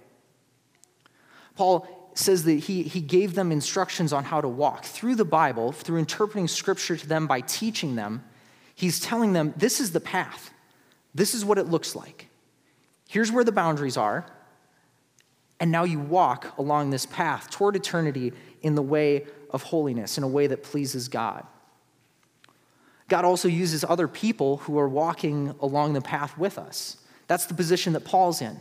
Paul 1.59 1.85
says 2.13 2.45
that 2.45 2.53
he, 2.53 2.83
he 2.83 3.01
gave 3.01 3.35
them 3.35 3.51
instructions 3.51 4.13
on 4.13 4.23
how 4.23 4.39
to 4.39 4.47
walk 4.47 4.85
through 4.85 5.15
the 5.15 5.25
Bible, 5.25 5.73
through 5.73 5.97
interpreting 5.97 6.47
scripture 6.47 6.95
to 6.95 7.05
them 7.05 7.27
by 7.27 7.41
teaching 7.41 7.97
them. 7.97 8.23
He's 8.73 9.01
telling 9.01 9.33
them 9.33 9.53
this 9.57 9.81
is 9.81 9.91
the 9.91 9.99
path, 9.99 10.51
this 11.13 11.33
is 11.33 11.43
what 11.43 11.57
it 11.57 11.65
looks 11.65 11.97
like. 11.97 12.29
Here's 13.09 13.29
where 13.29 13.43
the 13.43 13.51
boundaries 13.51 13.97
are. 13.97 14.25
And 15.59 15.69
now 15.69 15.83
you 15.83 15.99
walk 15.99 16.57
along 16.57 16.91
this 16.91 17.05
path 17.05 17.49
toward 17.49 17.75
eternity 17.75 18.31
in 18.61 18.75
the 18.75 18.81
way 18.81 19.25
of 19.49 19.63
holiness, 19.63 20.17
in 20.17 20.23
a 20.23 20.29
way 20.29 20.47
that 20.47 20.63
pleases 20.63 21.09
God. 21.09 21.45
God 23.09 23.25
also 23.25 23.49
uses 23.49 23.83
other 23.83 24.07
people 24.07 24.57
who 24.57 24.79
are 24.79 24.87
walking 24.87 25.53
along 25.59 25.91
the 25.91 25.99
path 25.99 26.37
with 26.37 26.57
us. 26.57 26.95
That's 27.27 27.47
the 27.47 27.53
position 27.53 27.91
that 27.91 28.05
Paul's 28.05 28.41
in. 28.41 28.57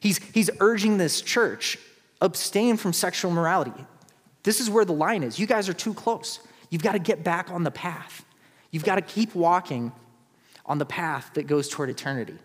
He's, 0.00 0.18
he's 0.34 0.50
urging 0.58 0.98
this 0.98 1.20
church 1.20 1.78
abstain 2.22 2.78
from 2.78 2.94
sexual 2.94 3.30
morality. 3.30 3.84
This 4.44 4.60
is 4.60 4.70
where 4.70 4.84
the 4.84 4.94
line 4.94 5.22
is. 5.22 5.38
You 5.38 5.46
guys 5.46 5.68
are 5.68 5.74
too 5.74 5.92
close. 5.92 6.40
You've 6.70 6.82
got 6.82 6.92
to 6.92 6.98
get 6.98 7.22
back 7.22 7.50
on 7.50 7.64
the 7.64 7.70
path. 7.70 8.24
You've 8.70 8.84
got 8.84 8.94
to 8.94 9.02
keep 9.02 9.34
walking 9.34 9.92
on 10.64 10.78
the 10.78 10.86
path 10.86 11.32
that 11.34 11.46
goes 11.46 11.68
toward 11.68 11.90
eternity. 11.90 12.38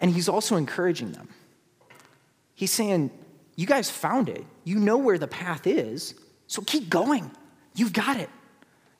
And 0.00 0.10
he's 0.10 0.28
also 0.28 0.56
encouraging 0.56 1.12
them. 1.12 1.28
He's 2.54 2.72
saying, 2.72 3.10
You 3.54 3.66
guys 3.66 3.88
found 3.88 4.28
it. 4.28 4.44
You 4.64 4.78
know 4.78 4.96
where 4.96 5.18
the 5.18 5.28
path 5.28 5.66
is. 5.66 6.14
So 6.48 6.62
keep 6.62 6.90
going. 6.90 7.30
You've 7.74 7.92
got 7.92 8.16
it. 8.16 8.30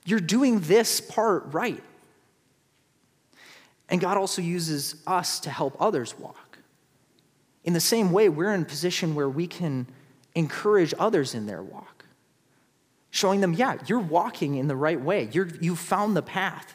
You're 0.04 0.20
doing 0.20 0.60
this 0.60 1.00
part 1.00 1.52
right. 1.52 1.82
And 3.88 4.00
God 4.00 4.16
also 4.16 4.40
uses 4.40 4.96
us 5.06 5.40
to 5.40 5.50
help 5.50 5.76
others 5.80 6.18
walk. 6.18 6.51
In 7.64 7.72
the 7.72 7.80
same 7.80 8.12
way, 8.12 8.28
we're 8.28 8.52
in 8.54 8.62
a 8.62 8.66
position 8.66 9.14
where 9.14 9.28
we 9.28 9.46
can 9.46 9.86
encourage 10.34 10.94
others 10.98 11.34
in 11.34 11.46
their 11.46 11.62
walk, 11.62 12.04
showing 13.10 13.40
them, 13.40 13.52
yeah, 13.52 13.76
you're 13.86 14.00
walking 14.00 14.56
in 14.56 14.66
the 14.66 14.76
right 14.76 15.00
way. 15.00 15.28
You're, 15.32 15.48
you've 15.60 15.78
found 15.78 16.16
the 16.16 16.22
path. 16.22 16.74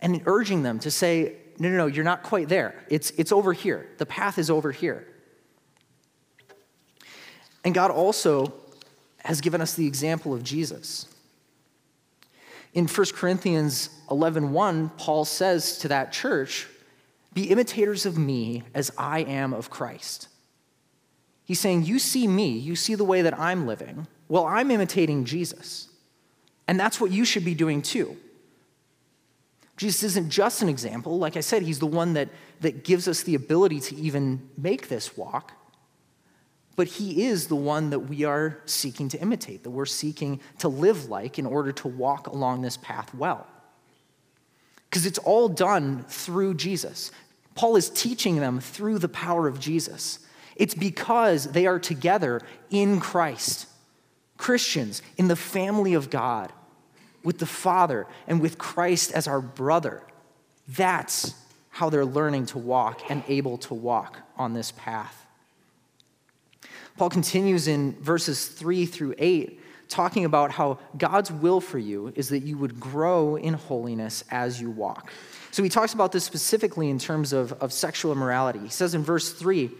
And 0.00 0.22
urging 0.26 0.62
them 0.62 0.78
to 0.80 0.90
say, 0.90 1.36
no, 1.58 1.68
no, 1.68 1.76
no, 1.76 1.86
you're 1.86 2.04
not 2.04 2.22
quite 2.22 2.48
there. 2.48 2.74
It's, 2.88 3.10
it's 3.12 3.32
over 3.32 3.52
here. 3.52 3.88
The 3.98 4.06
path 4.06 4.38
is 4.38 4.50
over 4.50 4.72
here. 4.72 5.06
And 7.64 7.74
God 7.74 7.90
also 7.90 8.54
has 9.18 9.40
given 9.40 9.60
us 9.60 9.74
the 9.74 9.86
example 9.86 10.32
of 10.32 10.42
Jesus. 10.42 11.06
In 12.72 12.86
1 12.86 13.06
Corinthians 13.14 13.90
11:1, 14.08 14.96
Paul 14.96 15.24
says 15.24 15.78
to 15.78 15.88
that 15.88 16.12
church, 16.12 16.68
"Be 17.32 17.50
imitators 17.50 18.06
of 18.06 18.18
me 18.18 18.64
as 18.74 18.90
I 18.98 19.20
am 19.20 19.52
of 19.52 19.70
Christ." 19.70 20.28
He's 21.44 21.60
saying, 21.60 21.84
"You 21.84 21.98
see 21.98 22.28
me, 22.28 22.50
you 22.50 22.76
see 22.76 22.94
the 22.94 23.04
way 23.04 23.22
that 23.22 23.38
I'm 23.38 23.66
living. 23.66 24.06
Well, 24.28 24.46
I'm 24.46 24.70
imitating 24.70 25.24
Jesus. 25.24 25.88
And 26.68 26.78
that's 26.78 27.00
what 27.00 27.10
you 27.10 27.24
should 27.24 27.44
be 27.44 27.54
doing 27.54 27.82
too." 27.82 28.16
Jesus 29.76 30.02
isn't 30.02 30.28
just 30.28 30.62
an 30.62 30.68
example. 30.68 31.18
Like 31.18 31.36
I 31.36 31.40
said, 31.40 31.62
he's 31.62 31.78
the 31.78 31.86
one 31.86 32.12
that, 32.12 32.28
that 32.60 32.84
gives 32.84 33.08
us 33.08 33.22
the 33.22 33.34
ability 33.34 33.80
to 33.80 33.96
even 33.96 34.50
make 34.56 34.88
this 34.88 35.16
walk 35.16 35.54
but 36.80 36.88
he 36.88 37.26
is 37.26 37.48
the 37.48 37.56
one 37.56 37.90
that 37.90 37.98
we 37.98 38.24
are 38.24 38.58
seeking 38.64 39.10
to 39.10 39.20
imitate, 39.20 39.64
that 39.64 39.70
we're 39.70 39.84
seeking 39.84 40.40
to 40.60 40.68
live 40.68 41.10
like 41.10 41.38
in 41.38 41.44
order 41.44 41.72
to 41.72 41.86
walk 41.86 42.26
along 42.26 42.62
this 42.62 42.78
path 42.78 43.14
well. 43.14 43.46
Because 44.90 45.06
it's 45.06 45.18
all 45.18 45.48
done 45.48 46.04
through 46.08 46.54
Jesus. 46.54 47.12
Paul 47.54 47.76
is 47.76 47.90
teaching 47.90 48.36
them 48.36 48.60
through 48.60 48.98
the 48.98 49.08
power 49.08 49.46
of 49.46 49.60
Jesus. 49.60 50.18
It's 50.56 50.74
because 50.74 51.44
they 51.44 51.66
are 51.66 51.78
together 51.78 52.42
in 52.70 53.00
Christ, 53.00 53.66
Christians 54.36 55.00
in 55.16 55.28
the 55.28 55.36
family 55.36 55.94
of 55.94 56.10
God, 56.10 56.52
with 57.22 57.38
the 57.38 57.46
Father 57.46 58.06
and 58.26 58.40
with 58.40 58.58
Christ 58.58 59.12
as 59.12 59.28
our 59.28 59.40
brother. 59.40 60.02
That's 60.66 61.34
how 61.70 61.88
they're 61.88 62.04
learning 62.04 62.46
to 62.46 62.58
walk 62.58 63.02
and 63.08 63.22
able 63.28 63.58
to 63.58 63.74
walk 63.74 64.18
on 64.36 64.54
this 64.54 64.72
path. 64.72 65.26
Paul 66.96 67.10
continues 67.10 67.68
in 67.68 67.94
verses 68.02 68.46
3 68.48 68.86
through 68.86 69.14
8, 69.18 69.60
talking 69.90 70.24
about 70.24 70.52
how 70.52 70.78
God's 70.96 71.30
will 71.30 71.60
for 71.60 71.78
you 71.78 72.12
is 72.16 72.30
that 72.30 72.40
you 72.40 72.56
would 72.56 72.80
grow 72.80 73.36
in 73.36 73.54
holiness 73.54 74.24
as 74.30 74.60
you 74.60 74.70
walk. 74.70 75.12
So 75.50 75.62
he 75.62 75.68
talks 75.68 75.92
about 75.92 76.12
this 76.12 76.24
specifically 76.24 76.88
in 76.88 76.98
terms 76.98 77.32
of, 77.32 77.52
of 77.54 77.72
sexual 77.72 78.12
immorality. 78.12 78.60
He 78.60 78.68
says 78.68 78.94
in 78.94 79.02
verse 79.02 79.32
3 79.32 79.70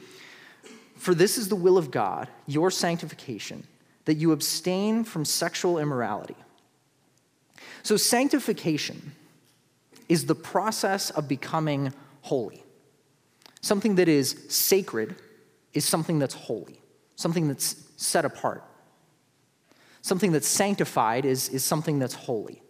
For 0.96 1.14
this 1.14 1.38
is 1.38 1.48
the 1.48 1.56
will 1.56 1.78
of 1.78 1.90
God, 1.90 2.28
your 2.46 2.70
sanctification, 2.70 3.66
that 4.04 4.14
you 4.14 4.32
abstain 4.32 5.04
from 5.04 5.24
sexual 5.24 5.78
immorality. 5.78 6.36
So, 7.82 7.96
sanctification 7.96 9.12
is 10.08 10.26
the 10.26 10.34
process 10.34 11.10
of 11.10 11.28
becoming 11.28 11.94
holy. 12.20 12.62
Something 13.62 13.94
that 13.94 14.08
is 14.08 14.44
sacred 14.48 15.14
is 15.72 15.86
something 15.86 16.18
that's 16.18 16.34
holy 16.34 16.80
something 17.20 17.48
that's 17.48 17.76
set 17.96 18.24
apart. 18.24 18.64
Something 20.02 20.32
that's 20.32 20.48
sanctified 20.48 21.24
is, 21.24 21.48
is 21.50 21.64
something 21.64 21.98
that's 21.98 22.14
holy. 22.14 22.62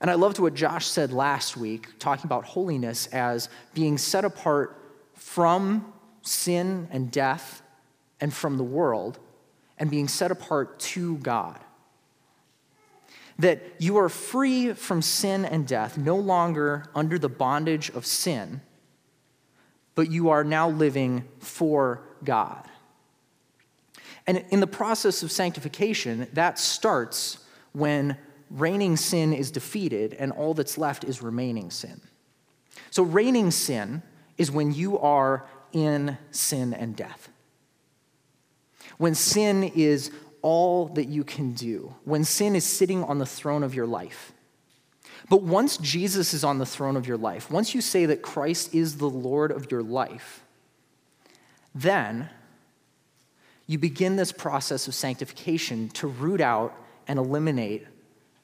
And 0.00 0.10
I 0.10 0.14
loved 0.14 0.38
what 0.38 0.54
Josh 0.54 0.86
said 0.86 1.12
last 1.12 1.56
week, 1.56 1.98
talking 1.98 2.26
about 2.26 2.44
holiness 2.44 3.06
as 3.08 3.48
being 3.74 3.98
set 3.98 4.24
apart 4.24 4.80
from 5.14 5.92
sin 6.22 6.88
and 6.90 7.10
death 7.10 7.62
and 8.20 8.32
from 8.32 8.58
the 8.58 8.64
world, 8.64 9.18
and 9.78 9.90
being 9.90 10.08
set 10.08 10.30
apart 10.30 10.78
to 10.78 11.16
God. 11.18 11.58
That 13.38 13.62
you 13.78 13.98
are 13.98 14.08
free 14.08 14.72
from 14.72 15.02
sin 15.02 15.44
and 15.44 15.66
death, 15.66 15.98
no 15.98 16.16
longer 16.16 16.86
under 16.94 17.18
the 17.18 17.28
bondage 17.28 17.90
of 17.90 18.06
sin, 18.06 18.62
but 19.94 20.10
you 20.10 20.30
are 20.30 20.44
now 20.44 20.68
living 20.68 21.24
for 21.38 22.02
God. 22.24 22.66
And 24.26 24.44
in 24.50 24.60
the 24.60 24.66
process 24.66 25.22
of 25.22 25.30
sanctification, 25.30 26.26
that 26.32 26.58
starts 26.58 27.38
when 27.72 28.16
reigning 28.50 28.96
sin 28.96 29.32
is 29.32 29.50
defeated 29.50 30.14
and 30.14 30.32
all 30.32 30.54
that's 30.54 30.78
left 30.78 31.04
is 31.04 31.22
remaining 31.22 31.70
sin. 31.70 32.00
So, 32.90 33.02
reigning 33.02 33.50
sin 33.50 34.02
is 34.38 34.50
when 34.50 34.72
you 34.72 34.98
are 34.98 35.46
in 35.72 36.18
sin 36.30 36.74
and 36.74 36.96
death. 36.96 37.28
When 38.98 39.14
sin 39.14 39.64
is 39.64 40.10
all 40.42 40.86
that 40.88 41.06
you 41.06 41.24
can 41.24 41.52
do, 41.52 41.94
when 42.04 42.24
sin 42.24 42.56
is 42.56 42.64
sitting 42.64 43.04
on 43.04 43.18
the 43.18 43.26
throne 43.26 43.62
of 43.62 43.74
your 43.74 43.86
life. 43.86 44.32
But 45.28 45.42
once 45.42 45.76
Jesus 45.78 46.32
is 46.34 46.44
on 46.44 46.58
the 46.58 46.66
throne 46.66 46.96
of 46.96 47.08
your 47.08 47.16
life, 47.16 47.50
once 47.50 47.74
you 47.74 47.80
say 47.80 48.06
that 48.06 48.22
Christ 48.22 48.74
is 48.74 48.98
the 48.98 49.10
Lord 49.10 49.50
of 49.50 49.70
your 49.70 49.82
life, 49.82 50.44
then 51.74 52.30
you 53.66 53.78
begin 53.78 54.16
this 54.16 54.32
process 54.32 54.86
of 54.86 54.94
sanctification 54.94 55.88
to 55.90 56.06
root 56.06 56.40
out 56.40 56.74
and 57.08 57.18
eliminate 57.18 57.86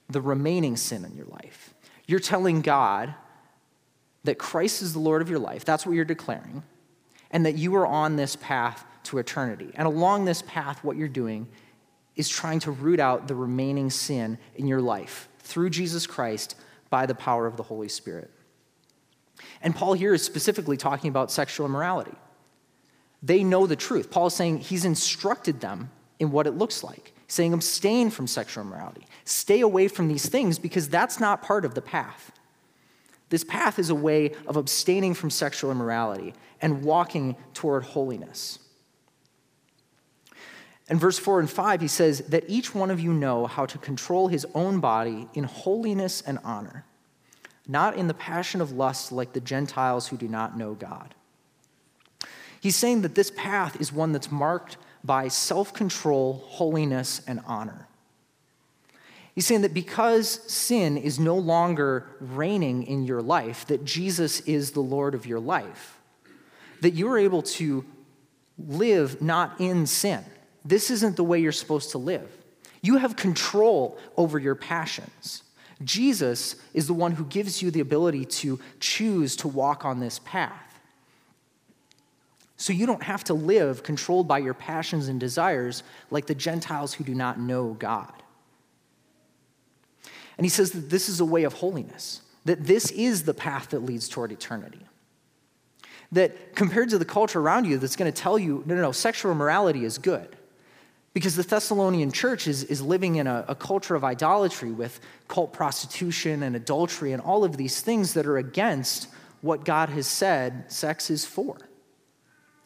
the 0.09 0.21
remaining 0.21 0.76
sin 0.76 1.05
in 1.05 1.17
your 1.17 1.26
life. 1.26 1.75
You're 2.07 2.21
telling 2.21 2.61
God 2.61 3.14
that 4.25 4.38
Christ 4.38 4.83
is 4.83 4.93
the 4.93 4.99
Lord 4.99 5.23
of 5.23 5.31
your 5.31 5.38
life. 5.38 5.64
That's 5.64 5.87
what 5.87 5.95
you're 5.95 6.05
declaring. 6.05 6.62
And 7.31 7.47
that 7.47 7.57
you 7.57 7.75
are 7.76 7.87
on 7.87 8.17
this 8.17 8.37
path 8.37 8.85
to 9.05 9.19
eternity. 9.19 9.71
And 9.75 9.87
along 9.87 10.25
this 10.25 10.43
path, 10.43 10.85
what 10.85 10.97
you're 10.97 11.09
doing 11.09 11.49
is 12.14 12.29
trying 12.29 12.61
to 12.61 12.71
root 12.71 13.00
out 13.00 13.26
the 13.26 13.35
remaining 13.35 13.91
sin 13.91 14.38
in 14.55 14.67
your 14.67 14.83
life 14.83 15.29
through 15.38 15.71
Jesus 15.71 16.07
Christ 16.07 16.57
by 16.91 17.07
the 17.07 17.14
power 17.14 17.47
of 17.47 17.57
the 17.57 17.62
Holy 17.62 17.88
Spirit. 17.88 18.31
And 19.62 19.75
Paul 19.75 19.95
here 19.95 20.12
is 20.12 20.23
specifically 20.23 20.76
talking 20.76 21.09
about 21.09 21.31
sexual 21.31 21.67
immorality. 21.67 22.14
They 23.23 23.45
know 23.45 23.67
the 23.67 23.76
truth. 23.76 24.11
Paul 24.11 24.26
is 24.26 24.35
saying 24.35 24.59
he's 24.59 24.85
instructed 24.85 25.61
them 25.61 25.91
in 26.19 26.33
what 26.33 26.47
it 26.47 26.52
looks 26.52 26.83
like, 26.83 27.12
saying 27.29 27.52
abstain 27.52 28.11
from 28.11 28.26
sexual 28.26 28.64
immorality. 28.64 29.07
Stay 29.25 29.61
away 29.61 29.88
from 29.88 30.09
these 30.09 30.29
things 30.29 30.59
because 30.59 30.88
that's 30.88 31.21
not 31.21 31.43
part 31.43 31.64
of 31.64 31.75
the 31.75 31.83
path. 31.83 32.33
This 33.29 33.45
path 33.45 33.79
is 33.79 33.91
a 33.91 33.95
way 33.95 34.33
of 34.47 34.57
abstaining 34.57 35.14
from 35.14 35.31
sexual 35.31 35.71
immorality 35.71 36.35
and 36.61 36.83
walking 36.83 37.37
toward 37.55 37.85
holiness. 37.85 38.59
In 40.88 40.99
verse 40.99 41.19
4 41.19 41.41
and 41.41 41.50
5, 41.50 41.81
he 41.81 41.88
says, 41.88 42.19
That 42.29 42.45
each 42.49 42.75
one 42.75 42.91
of 42.91 43.00
you 43.00 43.12
know 43.12 43.47
how 43.47 43.64
to 43.67 43.79
control 43.79 44.29
his 44.29 44.47
own 44.55 44.81
body 44.81 45.29
in 45.33 45.45
holiness 45.45 46.21
and 46.21 46.38
honor, 46.45 46.85
not 47.67 47.97
in 47.97 48.09
the 48.09 48.14
passion 48.14 48.61
of 48.61 48.73
lust 48.73 49.12
like 49.12 49.33
the 49.33 49.41
Gentiles 49.41 50.09
who 50.09 50.17
do 50.17 50.29
not 50.29 50.59
know 50.59 50.75
God. 50.75 51.14
He's 52.62 52.76
saying 52.76 53.02
that 53.02 53.16
this 53.16 53.33
path 53.33 53.81
is 53.81 53.92
one 53.92 54.12
that's 54.12 54.31
marked 54.31 54.76
by 55.02 55.26
self 55.26 55.75
control, 55.75 56.45
holiness, 56.47 57.21
and 57.26 57.40
honor. 57.45 57.88
He's 59.35 59.47
saying 59.47 59.62
that 59.62 59.75
because 59.75 60.28
sin 60.47 60.97
is 60.97 61.19
no 61.19 61.37
longer 61.37 62.07
reigning 62.21 62.85
in 62.85 63.04
your 63.04 63.21
life, 63.21 63.66
that 63.66 63.85
Jesus 63.85 64.40
is 64.42 64.71
the 64.71 64.81
Lord 64.81 65.16
of 65.16 65.26
your 65.26 65.40
life, 65.40 65.99
that 66.83 66.92
you 66.92 67.11
are 67.11 67.19
able 67.19 67.42
to 67.42 67.85
live 68.57 69.21
not 69.21 69.61
in 69.61 69.85
sin. 69.85 70.25
This 70.64 70.88
isn't 70.88 71.16
the 71.16 71.25
way 71.25 71.40
you're 71.40 71.50
supposed 71.50 71.90
to 71.90 71.99
live. 71.99 72.31
You 72.81 72.99
have 72.99 73.16
control 73.16 73.99
over 74.16 74.38
your 74.38 74.54
passions. 74.54 75.42
Jesus 75.83 76.54
is 76.75 76.87
the 76.87 76.95
one 76.95 77.11
who 77.11 77.25
gives 77.25 77.61
you 77.61 77.73
the 77.73 77.81
ability 77.81 78.25
to 78.26 78.61
choose 78.78 79.35
to 79.37 79.49
walk 79.49 79.85
on 79.85 79.99
this 79.99 80.21
path. 80.21 80.72
So 82.62 82.73
you 82.73 82.87
don't 82.87 83.02
have 83.02 83.25
to 83.25 83.35
live 83.35 83.83
controlled 83.83 84.28
by 84.28 84.38
your 84.38 84.54
passions 84.54 85.09
and 85.09 85.19
desires 85.19 85.83
like 86.12 86.26
the 86.26 86.35
Gentiles 86.37 86.95
who 86.95 87.02
do 87.02 87.12
not 87.12 87.40
know 87.40 87.73
God. 87.76 88.12
And 90.38 90.45
he 90.45 90.49
says 90.49 90.71
that 90.71 90.88
this 90.88 91.09
is 91.09 91.19
a 91.19 91.25
way 91.25 91.42
of 91.42 91.54
holiness, 91.54 92.23
that 92.45 92.64
this 92.64 92.92
is 92.92 93.25
the 93.25 93.35
path 93.35 93.71
that 93.71 93.81
leads 93.81 94.09
toward 94.09 94.31
eternity. 94.31 94.78
That 96.12 96.54
compared 96.54 96.90
to 96.90 96.99
the 96.99 97.04
culture 97.04 97.40
around 97.40 97.64
you 97.64 97.78
that's 97.78 97.97
going 97.97 98.12
to 98.12 98.23
tell 98.23 98.38
you, 98.38 98.62
no, 98.64 98.76
no, 98.76 98.83
no, 98.83 98.92
sexual 98.92 99.35
morality 99.35 99.85
is 99.85 99.99
good. 99.99 100.37
Because 101.14 101.35
the 101.35 101.42
Thessalonian 101.42 102.12
church 102.12 102.47
is, 102.47 102.62
is 102.62 102.81
living 102.81 103.16
in 103.16 103.26
a, 103.26 103.45
a 103.49 103.57
culture 103.57 103.97
of 103.97 104.04
idolatry 104.04 104.71
with 104.71 105.00
cult 105.26 105.52
prostitution 105.52 106.45
and 106.45 106.54
adultery 106.54 107.11
and 107.12 107.21
all 107.21 107.42
of 107.42 107.57
these 107.57 107.81
things 107.81 108.14
that 108.14 108.25
are 108.25 108.38
against 108.38 109.09
what 109.40 109.64
God 109.64 109.88
has 109.88 110.07
said 110.07 110.71
sex 110.71 111.11
is 111.11 111.25
for. 111.25 111.59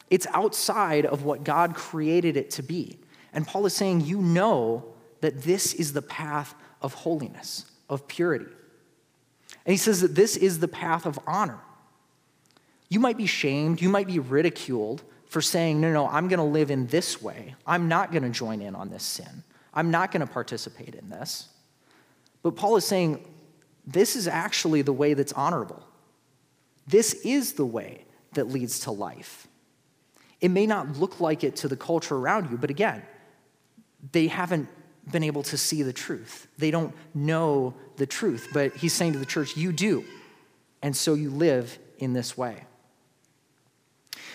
It's 0.09 0.27
outside 0.33 1.05
of 1.05 1.23
what 1.23 1.43
God 1.43 1.75
created 1.75 2.37
it 2.37 2.51
to 2.51 2.63
be. 2.63 2.99
And 3.33 3.45
Paul 3.45 3.65
is 3.65 3.73
saying, 3.73 4.01
You 4.01 4.21
know 4.21 4.85
that 5.21 5.41
this 5.41 5.73
is 5.73 5.93
the 5.93 6.01
path 6.01 6.55
of 6.81 6.93
holiness, 6.93 7.69
of 7.89 8.07
purity. 8.07 8.45
And 9.65 9.73
he 9.73 9.77
says 9.77 10.01
that 10.01 10.15
this 10.15 10.37
is 10.37 10.59
the 10.59 10.67
path 10.67 11.05
of 11.05 11.19
honor. 11.27 11.59
You 12.89 12.99
might 12.99 13.17
be 13.17 13.25
shamed, 13.25 13.81
you 13.81 13.89
might 13.89 14.07
be 14.07 14.19
ridiculed 14.19 15.03
for 15.27 15.41
saying, 15.41 15.81
no, 15.81 15.91
no, 15.91 16.07
I'm 16.07 16.27
going 16.29 16.39
to 16.39 16.45
live 16.45 16.71
in 16.71 16.87
this 16.87 17.21
way. 17.21 17.55
I'm 17.65 17.87
not 17.87 18.11
going 18.11 18.23
to 18.23 18.29
join 18.29 18.61
in 18.61 18.75
on 18.75 18.89
this 18.89 19.03
sin. 19.03 19.43
I'm 19.73 19.91
not 19.91 20.11
going 20.11 20.25
to 20.25 20.31
participate 20.31 20.95
in 20.95 21.09
this. 21.09 21.49
But 22.43 22.55
Paul 22.55 22.77
is 22.77 22.85
saying, 22.85 23.25
this 23.85 24.15
is 24.15 24.27
actually 24.27 24.81
the 24.81 24.93
way 24.93 25.13
that's 25.13 25.33
honorable. 25.33 25.83
This 26.87 27.13
is 27.25 27.53
the 27.53 27.65
way 27.65 28.05
that 28.33 28.47
leads 28.47 28.79
to 28.81 28.91
life. 28.91 29.47
It 30.39 30.49
may 30.49 30.67
not 30.67 30.97
look 30.97 31.19
like 31.19 31.43
it 31.43 31.55
to 31.57 31.67
the 31.67 31.77
culture 31.77 32.15
around 32.15 32.51
you, 32.51 32.57
but 32.57 32.69
again, 32.69 33.01
they 34.11 34.27
haven't 34.27 34.69
been 35.11 35.23
able 35.23 35.43
to 35.43 35.57
see 35.57 35.83
the 35.83 35.93
truth. 35.93 36.47
They 36.57 36.71
don't 36.71 36.93
know 37.13 37.73
the 37.95 38.05
truth. 38.05 38.49
But 38.53 38.75
he's 38.75 38.93
saying 38.93 39.13
to 39.13 39.19
the 39.19 39.25
church, 39.25 39.57
You 39.57 39.71
do. 39.71 40.05
And 40.81 40.95
so 40.95 41.13
you 41.13 41.29
live 41.29 41.77
in 41.97 42.13
this 42.13 42.37
way. 42.37 42.63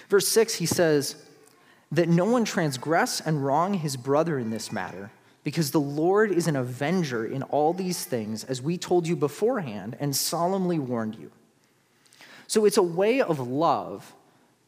Verse 0.08 0.28
6, 0.28 0.56
he 0.56 0.66
says, 0.66 1.16
That 1.92 2.08
no 2.08 2.24
one 2.24 2.44
transgress 2.44 3.20
and 3.20 3.44
wrong 3.44 3.74
his 3.74 3.96
brother 3.96 4.38
in 4.38 4.50
this 4.50 4.72
matter, 4.72 5.10
because 5.44 5.70
the 5.70 5.80
Lord 5.80 6.32
is 6.32 6.48
an 6.48 6.56
avenger 6.56 7.24
in 7.24 7.42
all 7.44 7.72
these 7.72 8.04
things, 8.04 8.44
as 8.44 8.60
we 8.60 8.76
told 8.76 9.06
you 9.06 9.14
beforehand 9.14 9.96
and 10.00 10.14
solemnly 10.16 10.78
warned 10.78 11.16
you. 11.16 11.30
So 12.46 12.64
it's 12.64 12.76
a 12.76 12.82
way 12.82 13.20
of 13.20 13.38
love 13.38 14.12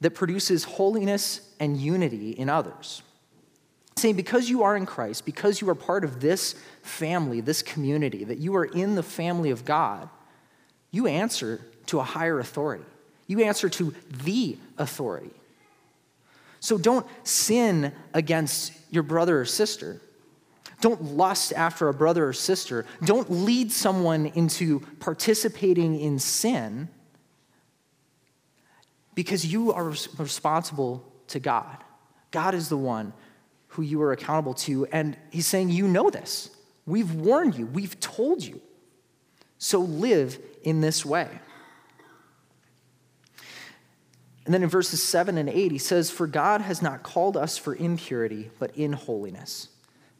that 0.00 0.10
produces 0.10 0.64
holiness 0.64 1.40
and 1.60 1.76
unity 1.76 2.30
in 2.32 2.48
others 2.48 3.02
saying, 3.96 4.16
because 4.16 4.50
you 4.50 4.64
are 4.64 4.76
in 4.76 4.86
Christ, 4.86 5.24
because 5.24 5.60
you 5.60 5.70
are 5.70 5.74
part 5.74 6.04
of 6.04 6.20
this 6.20 6.54
family, 6.82 7.40
this 7.40 7.62
community, 7.62 8.24
that 8.24 8.38
you 8.38 8.57
are 8.57 8.64
in 8.64 8.96
the 8.96 9.02
family 9.02 9.50
of 9.50 9.64
God, 9.64 10.09
you 10.90 11.07
answer 11.07 11.61
to 11.87 12.00
a 12.00 12.02
higher 12.02 12.38
authority. 12.38 12.85
You 13.26 13.44
answer 13.44 13.68
to 13.70 13.94
the 14.24 14.59
authority. 14.78 15.30
So 16.61 16.78
don't 16.78 17.07
sin 17.22 17.92
against 18.12 18.72
your 18.90 19.02
brother 19.02 19.40
or 19.40 19.44
sister. 19.44 20.00
Don't 20.80 21.02
lust 21.02 21.52
after 21.54 21.88
a 21.88 21.94
brother 21.94 22.28
or 22.28 22.33
sister. 22.33 22.85
Don't 23.04 23.30
lead 23.30 23.72
someone 23.72 24.26
into 24.26 24.80
participating 25.00 25.98
in 25.98 26.18
sin 26.18 26.88
because 29.14 29.46
you 29.46 29.72
are 29.72 29.85
responsible 29.85 31.05
to 31.29 31.40
God. 31.40 31.83
God 32.31 32.55
is 32.55 32.68
the 32.68 32.77
one 32.77 33.12
who 33.68 33.83
you 33.83 34.03
are 34.03 34.12
accountable 34.12 34.55
to. 34.55 34.87
And 34.87 35.16
he's 35.31 35.46
saying, 35.46 35.70
You 35.70 35.88
know 35.88 36.11
this. 36.11 36.50
We've 36.87 37.12
warned 37.14 37.57
you, 37.57 37.66
we've 37.66 37.98
told 38.00 38.42
you. 38.42 38.61
So 39.59 39.81
live 39.81 40.38
in 40.62 40.81
this 40.81 41.05
way. 41.05 41.29
And 44.44 44.53
then 44.53 44.62
in 44.62 44.68
verses 44.68 45.03
7 45.03 45.38
and 45.38 45.48
8, 45.48 45.72
he 45.72 45.79
says, 45.79 46.11
For 46.11 46.27
God 46.27 46.61
has 46.61 46.83
not 46.83 47.03
called 47.03 47.37
us 47.37 47.57
for 47.57 47.74
impurity, 47.74 48.50
but 48.59 48.77
in 48.77 48.92
holiness. 48.92 49.68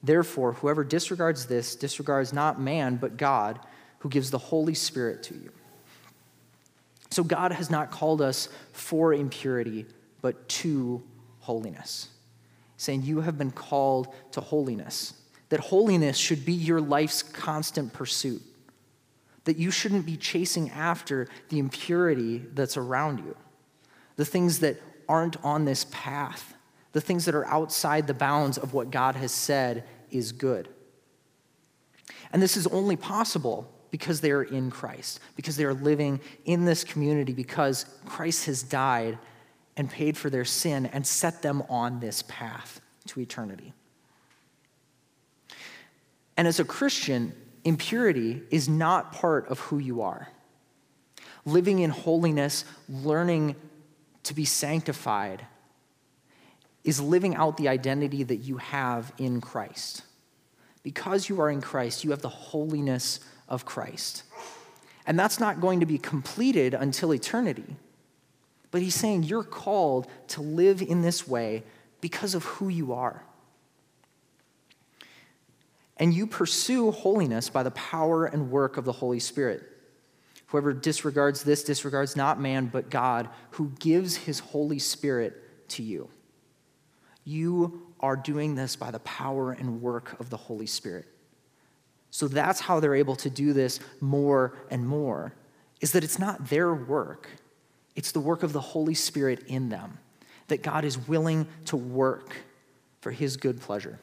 Therefore, 0.03 0.55
whoever 0.55 0.85
disregards 0.85 1.47
this 1.47 1.77
disregards 1.77 2.33
not 2.33 2.61
man, 2.61 2.97
but 2.97 3.17
God, 3.17 3.61
who 3.99 4.09
gives 4.09 4.31
the 4.31 4.39
Holy 4.39 4.75
Spirit 4.75 5.23
to 5.25 5.35
you. 5.35 5.51
So 7.15 7.23
God 7.23 7.53
has 7.53 7.71
not 7.71 7.93
called 7.93 8.21
us 8.21 8.49
for 8.73 9.15
impurity, 9.15 9.87
but 10.21 10.49
to 10.49 11.01
holiness 11.39 12.09
saying, 12.77 13.03
You 13.03 13.21
have 13.21 13.39
been 13.39 13.53
called 13.53 14.13
to 14.33 14.41
holiness. 14.41 15.15
That 15.51 15.61
holiness 15.61 16.17
should 16.17 16.45
be 16.45 16.53
your 16.53 16.81
life's 16.81 17.23
constant 17.23 17.93
pursuit. 17.93 18.43
That 19.45 19.59
you 19.59 19.71
shouldn't 19.71 20.07
be 20.07 20.17
chasing 20.17 20.71
after 20.71 21.29
the 21.51 21.61
impurity 21.61 22.39
that's 22.39 22.77
around 22.77 23.19
you, 23.21 23.37
the 24.17 24.25
things 24.25 24.59
that 24.59 24.83
aren't 25.09 25.37
on 25.45 25.67
this 25.67 25.87
path, 25.93 26.55
the 26.91 27.01
things 27.01 27.27
that 27.27 27.37
are 27.37 27.47
outside 27.47 28.09
the 28.09 28.15
bounds 28.15 28.59
of 28.59 28.75
what 28.75 28.91
God 28.91 29.15
has 29.15 29.31
said 29.31 29.85
is 30.11 30.33
good. 30.33 30.69
And 32.33 32.43
this 32.43 32.57
is 32.57 32.67
only 32.67 32.97
possible 32.97 33.71
because 33.95 34.21
they 34.21 34.33
are 34.33 34.43
in 34.43 34.73
Christ, 34.73 35.21
because 35.37 35.57
they 35.57 35.63
are 35.63 35.73
living 35.73 36.19
in 36.47 36.65
this 36.65 36.83
community, 36.83 37.33
because 37.33 37.87
Christ 38.07 38.47
has 38.47 38.61
died 38.61 39.17
and 39.77 39.89
paid 39.89 40.17
for 40.17 40.29
their 40.29 40.45
sin 40.45 40.87
and 40.87 41.07
set 41.07 41.43
them 41.43 41.63
on 41.69 42.01
this 42.01 42.25
path 42.27 42.81
to 43.07 43.21
eternity. 43.21 43.73
And 46.37 46.49
as 46.49 46.59
a 46.59 46.65
Christian, 46.65 47.35
impurity 47.63 48.43
is 48.51 48.69
not 48.69 49.13
part 49.13 49.47
of 49.47 49.61
who 49.61 49.79
you 49.79 50.03
are. 50.03 50.27
Living 51.45 51.79
in 51.79 51.91
holiness, 51.91 52.65
learning 52.89 53.55
to 54.25 54.35
be 54.35 54.45
sanctified, 54.45 55.47
is 56.83 57.01
living 57.01 57.37
out 57.37 57.59
the 57.59 57.69
identity 57.69 58.25
that 58.25 58.39
you 58.39 58.57
have 58.57 59.13
in 59.19 59.41
Christ. 59.41 60.03
Because 60.83 61.29
you 61.29 61.41
are 61.41 61.49
in 61.49 61.61
Christ, 61.61 62.03
you 62.03 62.11
have 62.11 62.23
the 62.23 62.29
holiness 62.29 63.21
of 63.49 63.65
Christ. 63.65 64.23
And 65.07 65.19
that's 65.19 65.39
not 65.39 65.61
going 65.61 65.81
to 65.81 65.87
be 65.87 65.99
completed 65.99 66.75
until 66.75 67.13
eternity. 67.13 67.77
But 68.71 68.83
he's 68.83 68.95
saying 68.95 69.25
you're 69.25 69.45
called 69.45 70.09
to 70.29 70.41
live 70.41 70.83
in 70.83 71.03
this 71.03 71.29
way 71.29 71.63
because 72.01 72.35
of 72.35 72.45
who 72.45 72.69
you 72.69 72.93
are. 72.93 73.23
And 75.97 76.13
you 76.13 76.27
pursue 76.27 76.91
holiness 76.91 77.49
by 77.51 77.63
the 77.63 77.71
power 77.71 78.27
and 78.27 78.51
work 78.51 78.77
of 78.77 78.85
the 78.85 78.93
Holy 78.93 79.21
Spirit. 79.21 79.63
Whoever 80.47 80.73
disregards 80.73 81.45
this 81.45 81.63
disregards 81.63 82.17
not 82.17 82.41
man, 82.41 82.67
but 82.67 82.91
God, 82.91 83.29
who 83.53 83.73
gives 83.79 84.17
his 84.17 84.41
Holy 84.41 84.79
Spirit 84.79 85.69
to 85.71 85.83
you. 85.83 86.09
You 87.25 87.83
are 88.01 88.17
doing 88.17 88.55
this 88.55 88.77
by 88.77 88.91
the 88.91 88.99
power 89.01 89.53
and 89.53 89.81
work 89.81 90.19
of 90.21 90.31
the 90.31 90.37
Holy 90.37 90.67
Spirit. 90.67 91.07
So 92.15 92.29
that's 92.29 92.61
how 92.61 92.79
they're 92.79 92.95
able 92.95 93.17
to 93.17 93.31
do 93.31 93.53
this 93.53 93.81
more 94.01 94.55
and 94.71 94.87
more, 94.87 95.33
is 95.81 95.93
that 95.93 96.05
it's 96.05 96.19
not 96.19 96.49
their 96.49 96.73
work 96.73 97.29
it's 97.95 98.13
the 98.13 98.21
work 98.21 98.43
of 98.43 98.53
the 98.53 98.61
Holy 98.61 98.95
Spirit 98.95 99.45
in 99.47 99.69
them 99.69 99.99
that 100.49 100.63
God 100.63 100.85
is 100.85 100.99
willing 101.09 101.47
to 101.67 101.77
work 101.77 102.35
for 103.01 103.11
his 103.11 103.37
good 103.37 103.61
pleasure. 103.61 103.99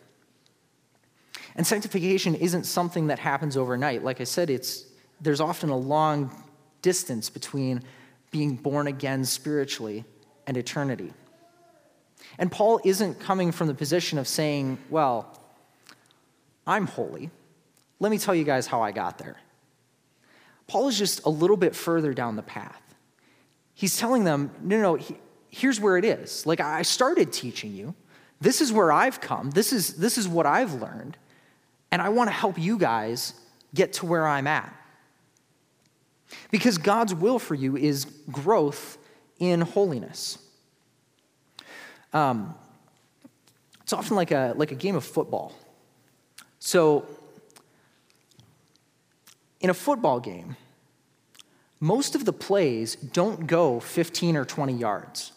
And 1.56 1.68
sanctification 1.68 2.36
isn't 2.36 2.64
something 2.64 3.08
that 3.08 3.20
happens 3.20 3.58
overnight. 3.58 4.04
Like 4.04 4.22
I 4.22 4.24
said, 4.24 4.50
it's, 4.50 4.86
there's 5.20 5.42
often 5.42 5.70
a 5.70 5.78
long 5.78 6.32
distance 6.82 7.30
between 7.30 7.84
being 8.32 8.56
born 8.56 8.88
again 8.88 9.26
spiritually 9.26 10.06
and 10.48 10.56
eternity. 10.56 11.14
And 12.38 12.52
Paul 12.52 12.80
isn't 12.86 13.20
coming 13.20 13.52
from 13.52 13.68
the 13.68 13.74
position 13.74 14.18
of 14.18 14.28
saying, 14.28 14.78
well, 14.90 15.38
I'm 16.66 16.88
holy. 16.88 17.30
Let 18.02 18.10
me 18.10 18.18
tell 18.18 18.34
you 18.34 18.44
guys 18.44 18.66
how 18.66 18.82
I 18.82 18.92
got 18.92 19.20
there. 19.20 19.38
Paul 20.66 20.88
is 20.88 20.98
just 20.98 21.24
a 21.24 21.30
little 21.30 21.56
bit 21.56 21.76
further 21.76 22.16
down 22.16 22.36
the 22.36 22.42
path. 22.42 22.82
He's 23.76 23.96
telling 23.96 24.24
them, 24.24 24.50
no, 24.60 24.82
no, 24.82 24.96
he, 24.96 25.18
here's 25.52 25.80
where 25.80 25.98
it 25.98 26.04
is. 26.04 26.48
Like, 26.48 26.60
I 26.60 26.82
started 26.82 27.32
teaching 27.32 27.76
you. 27.76 27.94
This 28.40 28.60
is 28.60 28.74
where 28.74 28.92
I've 28.92 29.22
come. 29.22 29.52
This 29.52 29.72
is, 29.72 29.98
this 29.98 30.18
is 30.18 30.28
what 30.28 30.48
I've 30.48 30.74
learned. 30.74 31.16
And 31.92 32.02
I 32.02 32.10
want 32.10 32.28
to 32.30 32.32
help 32.34 32.58
you 32.58 32.80
guys 32.80 33.36
get 33.76 33.94
to 33.94 34.08
where 34.08 34.28
I'm 34.28 34.48
at. 34.48 34.74
Because 36.50 36.80
God's 36.80 37.14
will 37.14 37.38
for 37.38 37.54
you 37.54 37.78
is 37.78 38.06
growth 38.32 38.98
in 39.38 39.62
holiness. 39.62 40.40
Um, 42.14 42.56
it's 43.84 43.94
often 43.94 44.16
like 44.16 44.32
a, 44.32 44.56
like 44.58 44.72
a 44.72 44.76
game 44.76 44.96
of 44.96 45.04
football. 45.04 45.54
So, 46.58 47.06
in 49.62 49.70
a 49.70 49.74
football 49.74 50.20
game, 50.20 50.58
most 51.80 52.14
of 52.16 52.26
the 52.26 52.34
plays 52.34 52.96
don't 52.96 53.48
go 53.48 53.80
15 53.80 54.36
or 54.36 54.46
20 54.46 54.74
yards. 54.74 55.32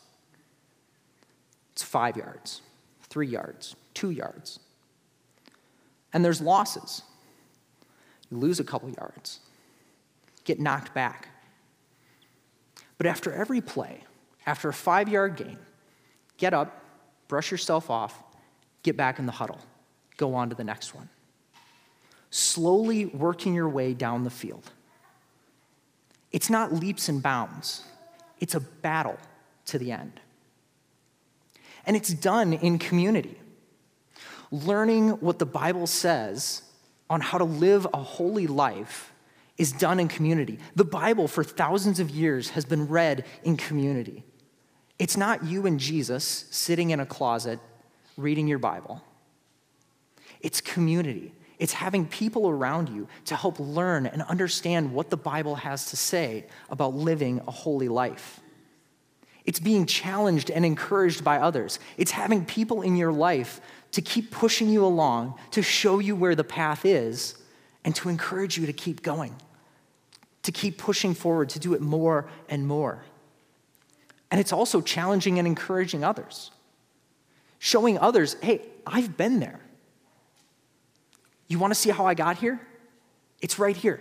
It's 1.72 1.82
five 1.82 2.16
yards, 2.16 2.60
three 3.02 3.26
yards, 3.26 3.76
two 3.94 4.10
yards. 4.10 4.58
And 6.12 6.24
there's 6.24 6.40
losses. 6.40 7.02
You 8.30 8.38
lose 8.38 8.60
a 8.60 8.64
couple 8.64 8.90
yards, 8.90 9.40
get 10.44 10.60
knocked 10.60 10.94
back. 10.94 11.28
But 12.96 13.06
after 13.06 13.32
every 13.32 13.60
play, 13.60 14.04
after 14.46 14.68
a 14.68 14.72
five 14.72 15.08
yard 15.08 15.36
gain, 15.36 15.58
get 16.36 16.54
up, 16.54 16.84
brush 17.28 17.50
yourself 17.50 17.90
off, 17.90 18.22
get 18.82 18.96
back 18.96 19.18
in 19.18 19.26
the 19.26 19.32
huddle, 19.32 19.60
go 20.16 20.34
on 20.34 20.50
to 20.50 20.54
the 20.54 20.64
next 20.64 20.94
one. 20.94 21.08
Slowly 22.34 23.06
working 23.06 23.54
your 23.54 23.68
way 23.68 23.94
down 23.94 24.24
the 24.24 24.28
field. 24.28 24.68
It's 26.32 26.50
not 26.50 26.72
leaps 26.72 27.08
and 27.08 27.22
bounds, 27.22 27.84
it's 28.40 28.56
a 28.56 28.60
battle 28.60 29.18
to 29.66 29.78
the 29.78 29.92
end. 29.92 30.18
And 31.86 31.96
it's 31.96 32.12
done 32.12 32.52
in 32.54 32.80
community. 32.80 33.38
Learning 34.50 35.10
what 35.20 35.38
the 35.38 35.46
Bible 35.46 35.86
says 35.86 36.62
on 37.08 37.20
how 37.20 37.38
to 37.38 37.44
live 37.44 37.86
a 37.94 38.02
holy 38.02 38.48
life 38.48 39.12
is 39.56 39.70
done 39.70 40.00
in 40.00 40.08
community. 40.08 40.58
The 40.74 40.84
Bible, 40.84 41.28
for 41.28 41.44
thousands 41.44 42.00
of 42.00 42.10
years, 42.10 42.50
has 42.50 42.64
been 42.64 42.88
read 42.88 43.24
in 43.44 43.56
community. 43.56 44.24
It's 44.98 45.16
not 45.16 45.44
you 45.44 45.66
and 45.66 45.78
Jesus 45.78 46.46
sitting 46.50 46.90
in 46.90 46.98
a 46.98 47.06
closet 47.06 47.60
reading 48.16 48.48
your 48.48 48.58
Bible, 48.58 49.02
it's 50.40 50.60
community. 50.60 51.32
It's 51.58 51.72
having 51.72 52.06
people 52.06 52.48
around 52.48 52.88
you 52.88 53.06
to 53.26 53.36
help 53.36 53.58
learn 53.60 54.06
and 54.06 54.22
understand 54.22 54.92
what 54.92 55.10
the 55.10 55.16
Bible 55.16 55.54
has 55.54 55.90
to 55.90 55.96
say 55.96 56.46
about 56.68 56.94
living 56.94 57.40
a 57.46 57.50
holy 57.50 57.88
life. 57.88 58.40
It's 59.44 59.60
being 59.60 59.86
challenged 59.86 60.50
and 60.50 60.64
encouraged 60.64 61.22
by 61.22 61.38
others. 61.38 61.78
It's 61.96 62.10
having 62.10 62.44
people 62.44 62.82
in 62.82 62.96
your 62.96 63.12
life 63.12 63.60
to 63.92 64.02
keep 64.02 64.30
pushing 64.30 64.68
you 64.68 64.84
along, 64.84 65.34
to 65.52 65.62
show 65.62 65.98
you 65.98 66.16
where 66.16 66.34
the 66.34 66.44
path 66.44 66.84
is, 66.84 67.36
and 67.84 67.94
to 67.96 68.08
encourage 68.08 68.56
you 68.58 68.66
to 68.66 68.72
keep 68.72 69.02
going, 69.02 69.36
to 70.42 70.50
keep 70.50 70.78
pushing 70.78 71.14
forward, 71.14 71.50
to 71.50 71.58
do 71.58 71.74
it 71.74 71.80
more 71.80 72.26
and 72.48 72.66
more. 72.66 73.04
And 74.30 74.40
it's 74.40 74.52
also 74.52 74.80
challenging 74.80 75.38
and 75.38 75.46
encouraging 75.46 76.02
others, 76.02 76.50
showing 77.60 77.98
others, 77.98 78.36
hey, 78.42 78.62
I've 78.86 79.16
been 79.16 79.38
there. 79.38 79.60
You 81.54 81.60
want 81.60 81.70
to 81.72 81.78
see 81.78 81.90
how 81.90 82.04
I 82.04 82.14
got 82.14 82.38
here? 82.38 82.60
It's 83.40 83.60
right 83.60 83.76
here. 83.76 84.00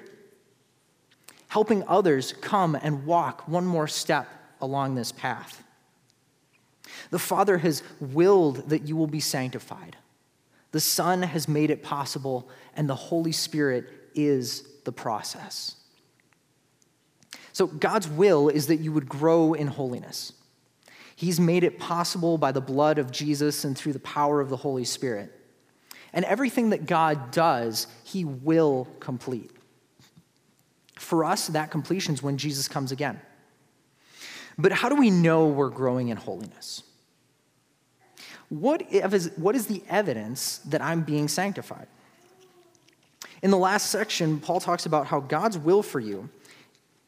Helping 1.49 1.87
others 1.87 2.33
come 2.41 2.73
and 2.73 3.05
walk 3.05 3.47
one 3.47 3.63
more 3.63 3.87
step 3.87 4.27
along 4.59 4.95
this 4.95 5.11
path. 5.11 5.61
The 7.11 7.19
Father 7.19 7.59
has 7.59 7.83
willed 7.99 8.69
that 8.69 8.87
you 8.87 8.95
will 8.95 9.05
be 9.05 9.19
sanctified. 9.19 9.97
The 10.71 10.79
Son 10.79 11.21
has 11.21 11.47
made 11.47 11.69
it 11.69 11.83
possible, 11.83 12.49
and 12.75 12.89
the 12.89 12.95
Holy 12.95 13.31
Spirit 13.31 13.87
is 14.15 14.67
the 14.83 14.91
process. 14.91 15.75
So, 17.51 17.67
God's 17.67 18.07
will 18.07 18.49
is 18.49 18.65
that 18.65 18.77
you 18.77 18.91
would 18.91 19.07
grow 19.07 19.53
in 19.53 19.67
holiness. 19.67 20.33
He's 21.15 21.39
made 21.39 21.63
it 21.63 21.77
possible 21.77 22.39
by 22.39 22.51
the 22.51 22.61
blood 22.61 22.97
of 22.97 23.11
Jesus 23.11 23.63
and 23.63 23.77
through 23.77 23.93
the 23.93 23.99
power 23.99 24.41
of 24.41 24.49
the 24.49 24.57
Holy 24.57 24.85
Spirit. 24.85 25.31
And 26.13 26.25
everything 26.25 26.69
that 26.69 26.85
God 26.85 27.31
does, 27.31 27.87
He 28.03 28.23
will 28.23 28.87
complete. 28.99 29.51
For 30.95 31.25
us, 31.25 31.47
that 31.47 31.71
completion 31.71 32.13
is 32.13 32.21
when 32.21 32.37
Jesus 32.37 32.67
comes 32.67 32.91
again. 32.91 33.19
But 34.57 34.71
how 34.71 34.89
do 34.89 34.95
we 34.95 35.09
know 35.09 35.47
we're 35.47 35.69
growing 35.69 36.09
in 36.09 36.17
holiness? 36.17 36.83
What 38.49 38.83
is, 38.91 39.31
what 39.35 39.55
is 39.55 39.65
the 39.65 39.81
evidence 39.89 40.59
that 40.59 40.81
I'm 40.81 41.01
being 41.01 41.27
sanctified? 41.27 41.87
In 43.41 43.49
the 43.51 43.57
last 43.57 43.89
section, 43.89 44.39
Paul 44.39 44.59
talks 44.59 44.85
about 44.85 45.07
how 45.07 45.19
God's 45.19 45.57
will 45.57 45.81
for 45.81 45.99
you 45.99 46.29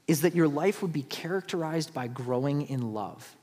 is 0.08 0.22
that 0.22 0.36
your 0.36 0.48
life 0.48 0.82
would 0.82 0.94
be 0.94 1.04
characterized 1.04 1.94
by 1.94 2.08
growing 2.08 2.64
in 2.64 2.94
love. 2.94 3.36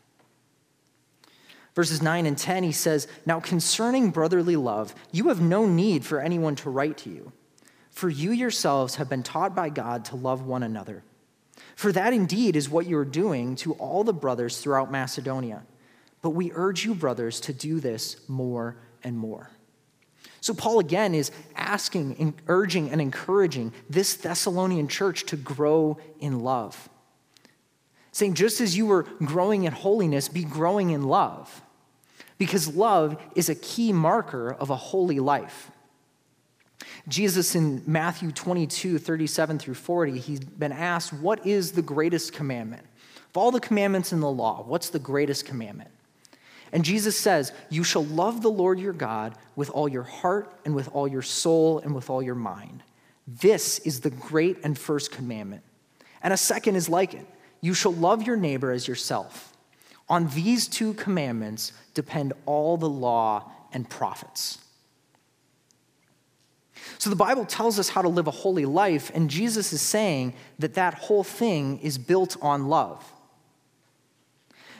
Verses 1.75 2.03
9 2.03 2.27
and 2.27 2.37
10, 2.37 2.65
he 2.65 2.73
says, 2.73 3.09
Now 3.25 3.41
concerning 3.41 4.11
brotherly 4.11 4.57
love, 4.57 4.95
you 5.11 5.29
have 5.29 5.41
no 5.41 5.67
need 5.67 6.05
for 6.05 6.21
anyone 6.21 6.55
to 6.57 6.71
write 6.71 6.99
to 6.99 7.11
you, 7.11 7.33
for 7.91 8.09
you 8.09 8.31
yourselves 8.31 8.97
have 8.97 9.09
been 9.09 9.23
taught 9.23 9.55
by 9.55 9.71
God 9.71 10.05
to 10.07 10.17
love 10.17 10.43
one 10.43 10.63
another. 10.63 11.03
For 11.75 11.93
that 11.93 12.13
indeed 12.13 12.57
is 12.57 12.69
what 12.69 12.87
you 12.87 12.99
are 12.99 13.05
doing 13.05 13.57
to 13.57 13.73
all 13.75 14.05
the 14.05 14.13
brothers 14.13 14.59
throughout 14.59 14.91
Macedonia. 14.91 15.65
But 16.21 16.31
we 16.31 16.53
urge 16.55 16.85
you, 16.85 16.95
brothers, 16.95 17.41
to 17.41 17.53
do 17.53 17.81
this 17.81 18.17
more 18.29 18.77
and 19.03 19.19
more. 19.19 19.51
So, 20.41 20.55
Paul 20.55 20.81
again 20.81 21.15
is 21.15 21.31
asking, 21.55 22.35
urging, 22.49 22.91
and 22.91 23.01
encouraging 23.01 23.73
this 23.89 24.15
Thessalonian 24.15 24.89
church 24.89 25.25
to 25.27 25.37
grow 25.37 25.99
in 26.19 26.41
love. 26.41 26.89
Saying, 28.11 28.35
just 28.35 28.61
as 28.61 28.77
you 28.77 28.87
were 28.87 29.05
growing 29.25 29.65
in 29.65 29.73
holiness, 29.73 30.29
be 30.29 30.45
growing 30.45 30.91
in 30.91 31.05
love. 31.05 31.62
Because 32.43 32.75
love 32.75 33.23
is 33.37 33.49
a 33.49 33.55
key 33.55 33.93
marker 33.93 34.53
of 34.53 34.71
a 34.71 34.75
holy 34.75 35.21
life. 35.21 35.71
Jesus 37.07 37.55
in 37.55 37.85
Matthew 37.87 38.33
22, 38.33 38.99
37 38.99 39.61
through 39.61 39.75
40, 39.75 40.19
he's 40.19 40.41
been 40.41 40.73
asked, 40.73 41.13
What 41.13 41.47
is 41.47 41.71
the 41.71 41.83
greatest 41.83 42.33
commandment? 42.33 42.83
Of 43.31 43.37
all 43.37 43.53
the 43.53 43.61
commandments 43.61 44.13
in 44.13 44.19
the 44.19 44.29
law, 44.29 44.65
what's 44.67 44.91
the 44.91 44.99
greatest 44.99 45.47
commandment? 45.47 45.91
And 46.73 46.85
Jesus 46.85 47.17
says, 47.17 47.53
You 47.71 47.85
shall 47.85 48.07
love 48.07 48.43
the 48.43 48.51
Lord 48.51 48.81
your 48.81 48.93
God 48.93 49.37
with 49.55 49.71
all 49.71 49.89
your 49.89 50.03
heart 50.03 50.53
and 50.65 50.75
with 50.75 50.89
all 50.93 51.07
your 51.07 51.23
soul 51.23 51.79
and 51.79 51.95
with 51.95 52.11
all 52.11 52.25
your 52.25 52.35
mind. 52.35 52.83
This 53.25 53.79
is 53.79 54.01
the 54.01 54.11
great 54.11 54.59
and 54.65 54.77
first 54.77 55.13
commandment. 55.13 55.63
And 56.25 56.35
a 56.35 56.37
second 56.37 56.75
is 56.75 56.89
like 56.89 57.15
it 57.15 57.27
you 57.61 57.73
shall 57.73 57.93
love 57.93 58.27
your 58.27 58.37
neighbor 58.37 58.73
as 58.73 58.89
yourself. 58.89 59.52
On 60.13 60.29
these 60.29 60.69
two 60.69 60.93
commandments 60.93 61.73
depend 61.95 62.35
all 62.45 62.77
the 62.77 62.89
law 62.89 63.51
and 63.73 63.89
prophets. 63.89 64.59
So 66.99 67.09
the 67.09 67.17
Bible 67.17 67.47
tells 67.47 67.79
us 67.79 67.89
how 67.89 68.03
to 68.03 68.11
live 68.11 68.27
a 68.27 68.31
holy 68.31 68.67
life, 68.67 69.11
and 69.15 69.31
Jesus 69.31 69.73
is 69.73 69.81
saying 69.81 70.35
that 70.59 70.75
that 70.75 70.93
whole 70.93 71.25
thing 71.25 71.79
is 71.79 71.97
built 71.97 72.37
on 72.43 72.69
love. 72.69 73.11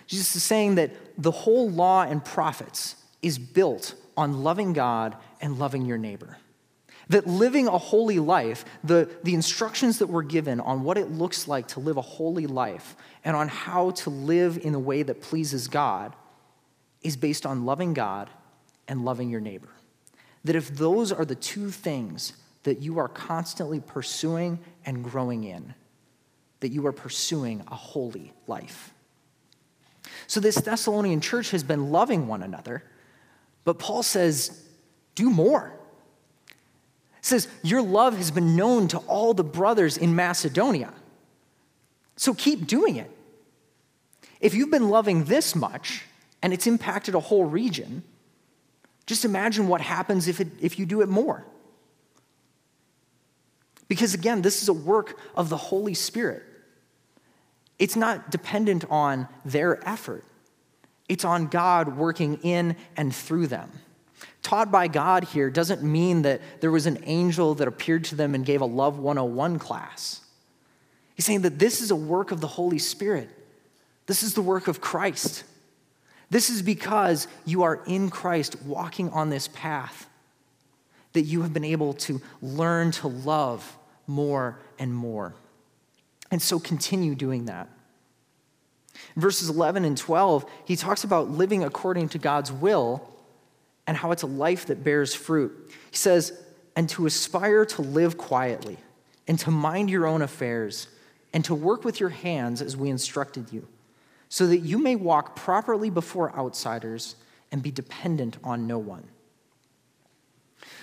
Jesus 0.07 0.37
is 0.37 0.43
saying 0.43 0.75
that 0.75 0.91
the 1.17 1.31
whole 1.31 1.71
law 1.71 2.03
and 2.03 2.23
prophets 2.23 2.97
is 3.23 3.39
built 3.39 3.95
on 4.19 4.43
loving 4.43 4.75
God 4.75 5.17
and 5.41 5.59
loving 5.59 5.87
your 5.87 5.97
neighbor. 5.97 6.37
That 7.09 7.27
living 7.27 7.69
a 7.69 7.79
holy 7.79 8.19
life, 8.19 8.67
the, 8.85 9.09
the 9.23 9.33
instructions 9.33 9.99
that 10.01 10.09
we're 10.09 10.25
given 10.25 10.61
on 10.61 10.83
what 10.83 10.99
it 10.99 11.11
looks 11.11 11.49
like 11.49 11.69
to 11.69 11.81
live 11.81 11.97
a 11.97 12.03
holy 12.03 12.47
life 12.47 12.97
and 13.25 13.37
on 13.37 13.49
how 13.49 13.91
to 13.91 14.11
live 14.11 14.59
in 14.63 14.75
a 14.75 14.79
way 14.79 15.03
that 15.03 15.23
pleases 15.23 15.69
God, 15.69 16.15
is 17.03 17.17
based 17.17 17.47
on 17.47 17.65
loving 17.65 17.95
God 17.95 18.31
and 18.89 19.05
loving 19.05 19.31
your 19.31 19.41
neighbor. 19.41 19.69
That 20.45 20.57
if 20.57 20.75
those 20.75 21.13
are 21.13 21.25
the 21.25 21.35
two 21.35 21.71
things 21.71 22.33
that 22.65 22.81
you 22.81 22.99
are 22.99 23.09
constantly 23.09 23.81
pursuing 23.81 24.59
and 24.85 25.05
growing 25.05 25.45
in, 25.45 25.75
that 26.61 26.71
you 26.71 26.87
are 26.87 26.93
pursuing 26.93 27.63
a 27.69 27.75
holy 27.75 28.33
life. 28.47 28.93
So, 30.27 30.41
this 30.41 30.57
Thessalonian 30.57 31.21
church 31.21 31.51
has 31.51 31.63
been 31.63 31.91
loving 31.91 32.27
one 32.27 32.43
another, 32.43 32.85
but 33.65 33.79
Paul 33.79 34.03
says, 34.03 34.63
do 35.15 35.31
more. 35.31 35.73
He 37.23 37.27
says, 37.27 37.49
Your 37.63 37.83
love 37.83 38.17
has 38.17 38.31
been 38.31 38.57
known 38.57 38.89
to 38.89 38.99
all 38.99 39.35
the 39.35 39.45
brothers 39.45 39.97
in 39.97 40.15
Macedonia. 40.17 40.93
So 42.17 42.35
keep 42.35 42.67
doing 42.67 42.97
it. 42.97 43.11
If 44.41 44.55
you've 44.55 44.71
been 44.71 44.89
loving 44.89 45.25
this 45.25 45.55
much 45.55 46.05
and 46.43 46.53
it's 46.53 46.67
impacted 46.67 47.15
a 47.15 47.21
whole 47.21 47.45
region, 47.45 48.03
just 49.07 49.25
imagine 49.25 49.69
what 49.69 49.81
happens 49.81 50.29
if, 50.29 50.41
it, 50.41 50.49
if 50.61 50.79
you 50.79 50.87
do 50.87 51.01
it 51.01 51.09
more. 51.09 51.47
Because 53.89 54.15
again, 54.15 54.43
this 54.43 54.63
is 54.63 54.69
a 54.69 54.73
work 54.73 55.19
of 55.37 55.49
the 55.49 55.57
Holy 55.57 55.95
Spirit. 55.95 56.43
It's 57.79 57.97
not 57.97 58.31
dependent 58.31 58.85
on 58.91 59.29
their 59.45 59.87
effort, 59.89 60.25
It's 61.09 61.25
on 61.25 61.49
God 61.49 61.97
working 61.97 62.39
in 62.43 62.77
and 62.97 63.15
through 63.15 63.49
them. 63.49 63.71
Taught 64.41 64.73
by 64.73 64.89
God 64.89 65.25
here 65.25 65.51
doesn't 65.51 65.83
mean 65.83 66.23
that 66.23 66.41
there 66.61 66.71
was 66.71 66.87
an 66.87 66.99
angel 67.05 67.55
that 67.57 67.69
appeared 67.69 68.05
to 68.05 68.15
them 68.15 68.35
and 68.35 68.47
gave 68.47 68.61
a 68.61 68.67
Love 68.67 68.99
101 68.99 69.59
class. 69.59 70.22
He's 71.23 71.27
saying 71.29 71.43
that 71.43 71.61
this 71.61 71.81
is 71.81 71.93
a 71.93 71.97
work 71.97 72.33
of 72.33 72.41
the 72.41 72.49
Holy 72.49 72.81
Spirit. 72.81 73.31
This 74.07 74.25
is 74.25 74.35
the 74.35 74.43
work 74.43 74.67
of 74.67 74.81
Christ. 74.81 75.45
This 76.31 76.51
is 76.51 76.63
because 76.63 77.29
you 77.45 77.63
are 77.63 77.81
in 77.87 78.11
Christ 78.11 78.61
walking 78.65 79.09
on 79.11 79.31
this 79.31 79.47
path 79.47 80.09
that 81.13 81.21
you 81.21 81.43
have 81.43 81.53
been 81.53 81.63
able 81.63 81.93
to 81.93 82.21
learn 82.41 82.91
to 82.91 83.07
love 83.07 83.79
more 84.09 84.59
and 84.81 84.93
more. 84.93 85.33
And 86.33 86.43
so 86.43 86.59
continue 86.59 87.15
doing 87.15 87.45
that. 87.45 87.69
In 89.15 89.23
verses 89.23 89.49
11 89.49 89.85
and 89.85 89.97
12, 89.97 90.45
he 90.65 90.75
talks 90.75 91.05
about 91.05 91.31
living 91.31 91.63
according 91.63 92.09
to 92.09 92.19
God's 92.19 92.51
will 92.51 93.09
and 93.87 93.97
how 93.97 94.11
it's 94.11 94.25
a 94.25 94.27
life 94.27 94.67
that 94.67 94.83
bears 94.83 95.15
fruit. 95.15 95.71
He 95.93 95.97
says, 95.97 96.33
and 96.75 96.89
to 96.89 97.07
aspire 97.07 97.65
to 97.67 97.83
live 97.83 98.19
quietly, 98.19 98.79
and 99.29 99.39
to 99.39 99.53
mind 99.53 99.89
your 99.89 100.05
own 100.05 100.21
affairs, 100.21 100.89
and 101.33 101.45
to 101.45 101.55
work 101.55 101.85
with 101.85 102.01
your 102.01 102.11
hands 102.11 102.61
as 102.61 102.77
we 102.77 102.91
instructed 102.91 103.53
you, 103.53 103.67
so 104.29 104.47
that 104.47 104.59
you 104.59 104.79
may 104.79 104.97
walk 104.97 105.37
properly 105.37 105.91
before 105.91 106.37
outsiders 106.37 107.17
and 107.51 107.63
be 107.63 107.71
dependent 107.71 108.37
on 108.43 108.67
no 108.67 108.79
one. 108.79 109.05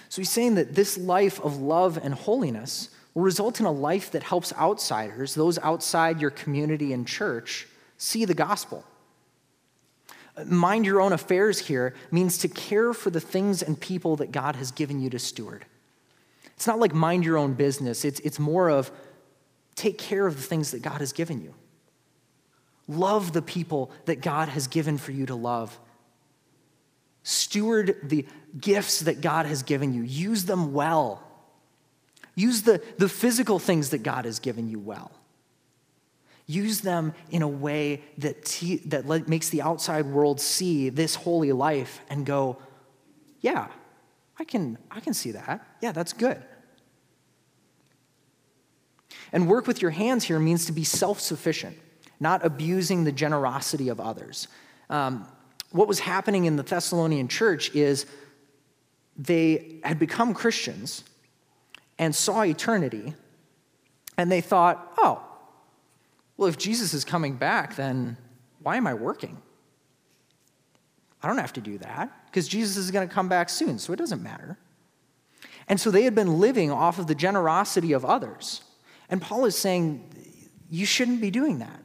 So 0.10 0.22
he's 0.22 0.30
saying 0.30 0.56
that 0.56 0.76
this 0.76 0.98
life 0.98 1.40
of 1.42 1.58
love 1.58 2.00
and 2.02 2.14
holiness 2.14 2.90
will 3.14 3.24
result 3.24 3.60
in 3.60 3.66
a 3.66 3.72
life 3.72 4.12
that 4.12 4.24
helps 4.24 4.54
outsiders, 4.54 5.36
those 5.36 5.60
outside 5.60 6.22
your 6.22 6.32
community 6.32 6.94
and 6.94 7.08
church, 7.08 7.68
see 7.98 8.26
the 8.26 8.34
gospel. 8.34 8.84
Mind 10.46 10.86
your 10.86 11.02
own 11.02 11.12
affairs 11.12 11.60
here 11.60 11.94
means 12.12 12.38
to 12.40 12.48
care 12.48 12.94
for 12.94 13.10
the 13.10 13.20
things 13.20 13.62
and 13.62 13.80
people 13.80 14.16
that 14.18 14.32
God 14.32 14.56
has 14.56 14.72
given 14.72 15.02
you 15.02 15.10
to 15.10 15.20
steward. 15.20 15.66
It's 16.56 16.68
not 16.68 16.80
like 16.80 16.94
mind 16.94 17.24
your 17.24 17.38
own 17.38 17.54
business, 17.54 18.04
it's, 18.06 18.20
it's 18.22 18.40
more 18.40 18.70
of 18.70 18.92
take 19.80 19.98
care 19.98 20.28
of 20.28 20.36
the 20.36 20.42
things 20.42 20.72
that 20.72 20.82
God 20.82 21.00
has 21.00 21.14
given 21.14 21.42
you. 21.42 21.56
Love 22.88 23.32
the 23.32 23.42
people 23.42 23.92
that 24.06 24.20
God 24.20 24.50
has 24.50 24.68
given 24.68 24.98
for 24.98 25.12
you 25.12 25.26
to 25.28 25.36
love. 25.36 25.80
Steward 27.24 27.96
the 28.04 28.26
gifts 28.60 29.02
that 29.02 29.22
God 29.22 29.46
has 29.46 29.64
given 29.64 29.94
you, 29.94 30.02
use 30.02 30.46
them 30.46 30.74
well. 30.74 31.24
Use 32.36 32.64
the, 32.64 32.82
the 32.98 33.08
physical 33.08 33.60
things 33.60 33.92
that 33.92 34.04
God 34.04 34.26
has 34.26 34.40
given 34.40 34.68
you 34.68 34.80
well. 34.80 35.12
Use 36.46 36.82
them 36.82 37.14
in 37.30 37.42
a 37.42 37.48
way 37.48 38.02
that, 38.18 38.44
te- 38.44 38.82
that 38.88 39.06
le- 39.06 39.28
makes 39.28 39.50
the 39.50 39.62
outside 39.62 40.06
world 40.08 40.42
see 40.42 40.90
this 40.90 41.16
holy 41.16 41.52
life 41.52 42.02
and 42.10 42.26
go, 42.26 42.58
yeah, 43.42 43.68
I 44.40 44.44
can, 44.44 44.78
I 44.90 45.00
can 45.00 45.14
see 45.14 45.32
that. 45.32 45.66
Yeah, 45.82 45.92
that's 45.92 46.12
good. 46.12 46.42
And 49.32 49.48
work 49.48 49.68
with 49.68 49.82
your 49.82 49.92
hands 49.92 50.24
here 50.26 50.40
means 50.40 50.66
to 50.66 50.72
be 50.72 50.84
self 50.84 51.20
sufficient, 51.20 51.78
not 52.20 52.46
abusing 52.46 53.04
the 53.04 53.12
generosity 53.12 53.90
of 53.90 54.00
others. 54.00 54.48
Um, 54.90 55.28
what 55.72 55.88
was 55.88 56.00
happening 56.00 56.46
in 56.46 56.56
the 56.56 56.64
Thessalonian 56.64 57.28
church 57.28 57.76
is 57.76 58.06
they 59.18 59.80
had 59.84 60.00
become 60.00 60.34
Christians 60.34 61.04
and 62.00 62.16
saw 62.16 62.44
eternity, 62.44 63.14
and 64.18 64.32
they 64.32 64.42
thought, 64.42 64.94
oh, 64.98 65.22
well, 66.38 66.48
if 66.48 66.58
Jesus 66.58 66.94
is 66.94 67.04
coming 67.04 67.36
back, 67.36 67.76
then 67.76 68.18
why 68.64 68.78
am 68.78 68.88
I 68.88 68.94
working? 68.94 69.42
I 71.22 71.28
don't 71.28 71.38
have 71.38 71.54
to 71.54 71.62
do 71.62 71.78
that 71.80 72.10
because 72.28 72.48
Jesus 72.48 72.78
is 72.78 72.92
going 72.92 73.08
to 73.08 73.14
come 73.14 73.28
back 73.28 73.50
soon, 73.50 73.78
so 73.78 73.92
it 73.92 73.98
doesn't 73.98 74.24
matter. 74.24 74.58
And 75.68 75.80
so 75.80 75.92
they 75.92 76.04
had 76.04 76.16
been 76.16 76.40
living 76.40 76.72
off 76.72 76.98
of 76.98 77.08
the 77.08 77.16
generosity 77.16 77.92
of 77.92 78.06
others. 78.06 78.62
And 79.10 79.22
Paul 79.22 79.46
is 79.46 79.58
saying, 79.58 80.04
you 80.70 80.86
shouldn't 80.86 81.22
be 81.22 81.32
doing 81.32 81.60
that. 81.60 81.84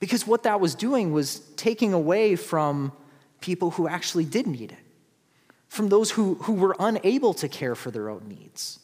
Because 0.00 0.26
what 0.26 0.44
that 0.44 0.60
was 0.60 0.74
doing 0.74 1.12
was 1.12 1.40
taking 1.56 1.92
away 1.92 2.36
from 2.36 2.92
people 3.40 3.72
who 3.72 3.88
actually 3.88 4.24
did 4.24 4.46
need 4.46 4.72
it, 4.72 4.78
from 5.68 5.88
those 5.88 6.10
who, 6.12 6.34
who 6.42 6.54
were 6.54 6.76
unable 6.78 7.34
to 7.34 7.48
care 7.48 7.74
for 7.74 7.90
their 7.90 8.08
own 8.08 8.28
needs. 8.28 8.80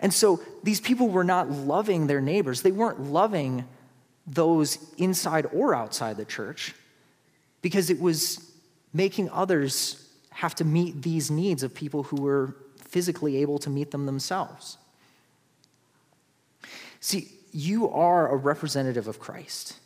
And 0.00 0.12
so 0.12 0.40
these 0.62 0.80
people 0.80 1.08
were 1.08 1.24
not 1.24 1.50
loving 1.50 2.06
their 2.06 2.20
neighbors. 2.20 2.62
They 2.62 2.72
weren't 2.72 3.00
loving 3.00 3.64
those 4.26 4.78
inside 4.98 5.46
or 5.52 5.74
outside 5.74 6.16
the 6.16 6.24
church 6.24 6.74
because 7.62 7.88
it 7.90 8.00
was 8.00 8.52
making 8.92 9.30
others 9.30 10.02
have 10.30 10.54
to 10.56 10.64
meet 10.64 11.02
these 11.02 11.30
needs 11.30 11.62
of 11.62 11.74
people 11.74 12.02
who 12.02 12.16
were 12.16 12.54
physically 12.76 13.38
able 13.38 13.58
to 13.58 13.70
meet 13.70 13.90
them 13.90 14.04
themselves. 14.04 14.76
See, 17.00 17.28
you 17.52 17.88
are 17.90 18.28
a 18.28 18.36
representative 18.36 19.08
of 19.08 19.18
Christ. 19.18 19.78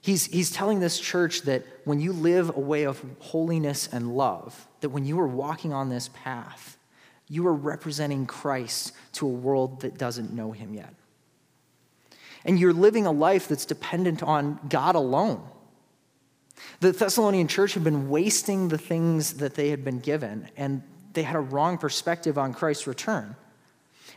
He's, 0.00 0.26
he's 0.26 0.50
telling 0.50 0.80
this 0.80 1.00
church 1.00 1.42
that 1.42 1.64
when 1.84 2.00
you 2.00 2.12
live 2.12 2.54
a 2.54 2.60
way 2.60 2.84
of 2.84 3.02
holiness 3.20 3.88
and 3.90 4.16
love, 4.16 4.66
that 4.80 4.90
when 4.90 5.06
you 5.06 5.18
are 5.20 5.26
walking 5.26 5.72
on 5.72 5.88
this 5.88 6.10
path, 6.12 6.76
you 7.28 7.46
are 7.46 7.54
representing 7.54 8.26
Christ 8.26 8.92
to 9.14 9.26
a 9.26 9.30
world 9.30 9.80
that 9.80 9.96
doesn't 9.96 10.32
know 10.32 10.52
him 10.52 10.74
yet 10.74 10.92
and 12.44 12.58
you're 12.58 12.72
living 12.72 13.06
a 13.06 13.12
life 13.12 13.48
that's 13.48 13.64
dependent 13.64 14.22
on 14.22 14.60
God 14.68 14.94
alone. 14.94 15.42
The 16.80 16.92
Thessalonian 16.92 17.48
church 17.48 17.74
had 17.74 17.84
been 17.84 18.08
wasting 18.08 18.68
the 18.68 18.78
things 18.78 19.34
that 19.34 19.54
they 19.54 19.70
had 19.70 19.84
been 19.84 20.00
given, 20.00 20.48
and 20.56 20.82
they 21.12 21.22
had 21.22 21.36
a 21.36 21.40
wrong 21.40 21.78
perspective 21.78 22.38
on 22.38 22.52
Christ's 22.52 22.86
return. 22.86 23.36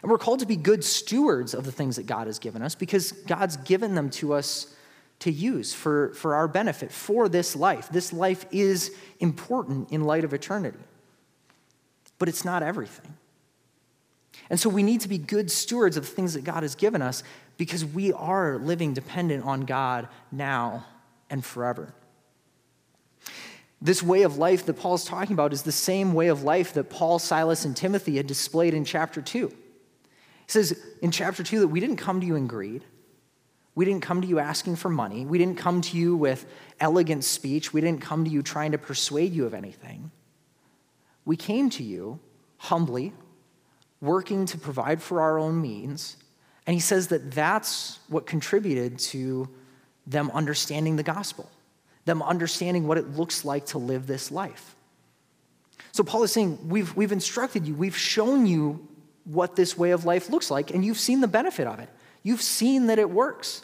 And 0.01 0.12
we're 0.12 0.17
called 0.17 0.39
to 0.39 0.45
be 0.45 0.55
good 0.55 0.83
stewards 0.83 1.53
of 1.53 1.65
the 1.65 1.71
things 1.71 1.95
that 1.95 2.05
God 2.05 2.27
has 2.27 2.39
given 2.39 2.62
us 2.62 2.75
because 2.75 3.12
God's 3.12 3.57
given 3.57 3.95
them 3.95 4.10
to 4.12 4.33
us 4.33 4.75
to 5.19 5.31
use 5.31 5.73
for, 5.73 6.13
for 6.13 6.36
our 6.36 6.47
benefit, 6.47 6.91
for 6.91 7.27
this 7.27 7.55
life. 7.55 7.89
This 7.89 8.13
life 8.13 8.45
is 8.51 8.95
important 9.19 9.91
in 9.91 10.03
light 10.03 10.23
of 10.23 10.33
eternity, 10.33 10.77
but 12.19 12.29
it's 12.29 12.45
not 12.45 12.62
everything. 12.62 13.15
And 14.49 14.60
so 14.60 14.69
we 14.69 14.83
need 14.83 15.01
to 15.01 15.10
be 15.10 15.17
good 15.17 15.49
stewards 15.51 15.97
of 15.97 16.05
the 16.05 16.12
things 16.12 16.33
that 16.36 16.43
God 16.43 16.63
has 16.63 16.75
given 16.75 17.01
us 17.01 17.23
because 17.57 17.83
we 17.83 18.13
are 18.13 18.57
living 18.60 18.93
dependent 18.93 19.43
on 19.43 19.62
God 19.62 20.07
now 20.31 20.86
and 21.29 21.43
forever. 21.43 21.93
This 23.81 24.01
way 24.01 24.23
of 24.23 24.38
life 24.38 24.65
that 24.65 24.75
Paul's 24.75 25.05
talking 25.05 25.33
about 25.33 25.53
is 25.53 25.63
the 25.63 25.71
same 25.71 26.13
way 26.13 26.27
of 26.27 26.43
life 26.43 26.73
that 26.73 26.89
Paul, 26.89 27.19
Silas, 27.19 27.65
and 27.65 27.75
Timothy 27.75 28.17
had 28.17 28.27
displayed 28.27 28.73
in 28.73 28.86
chapter 28.86 29.21
2. 29.21 29.51
He 30.47 30.51
says 30.51 30.81
in 31.01 31.12
chapter 31.12 31.43
2 31.43 31.60
that 31.60 31.67
we 31.67 31.79
didn't 31.79 31.97
come 31.97 32.21
to 32.21 32.25
you 32.25 32.36
in 32.36 32.47
greed. 32.47 32.83
We 33.75 33.86
didn't 33.86 34.01
come 34.01 34.21
to 34.21 34.27
you 34.27 34.39
asking 34.39 34.77
for 34.77 34.89
money. 34.89 35.25
We 35.25 35.38
didn't 35.38 35.57
come 35.57 35.81
to 35.81 35.97
you 35.97 36.15
with 36.15 36.45
elegant 36.79 37.23
speech. 37.25 37.73
We 37.73 37.81
didn't 37.81 38.01
come 38.01 38.23
to 38.25 38.31
you 38.31 38.41
trying 38.41 38.71
to 38.71 38.77
persuade 38.77 39.33
you 39.33 39.45
of 39.45 39.53
anything. 39.53 40.10
We 41.25 41.36
came 41.36 41.69
to 41.71 41.83
you 41.83 42.19
humbly, 42.57 43.13
working 44.01 44.45
to 44.47 44.57
provide 44.57 45.01
for 45.01 45.21
our 45.21 45.38
own 45.38 45.62
means, 45.62 46.17
and 46.65 46.73
he 46.73 46.79
says 46.79 47.10
that 47.10 47.31
that's 47.31 47.99
what 48.07 48.25
contributed 48.25 48.97
to 48.99 49.49
them 50.07 50.31
understanding 50.33 50.95
the 50.95 51.03
gospel, 51.03 51.49
them 52.05 52.21
understanding 52.23 52.88
what 52.88 52.97
it 52.97 53.17
looks 53.17 53.43
like 53.43 53.65
to 53.67 53.77
live 53.77 54.07
this 54.07 54.31
life. 54.31 54.75
So 55.91 56.03
Paul 56.03 56.23
is 56.23 56.31
saying, 56.31 56.69
we've, 56.69 56.95
we've 56.95 57.12
instructed 57.12 57.67
you, 57.67 57.75
we've 57.75 57.97
shown 57.97 58.45
you 58.45 58.87
what 59.31 59.55
this 59.55 59.77
way 59.77 59.91
of 59.91 60.05
life 60.05 60.29
looks 60.29 60.49
like, 60.49 60.71
and 60.71 60.83
you've 60.83 60.99
seen 60.99 61.21
the 61.21 61.27
benefit 61.27 61.67
of 61.67 61.79
it. 61.79 61.89
You've 62.23 62.41
seen 62.41 62.87
that 62.87 62.99
it 62.99 63.09
works. 63.09 63.63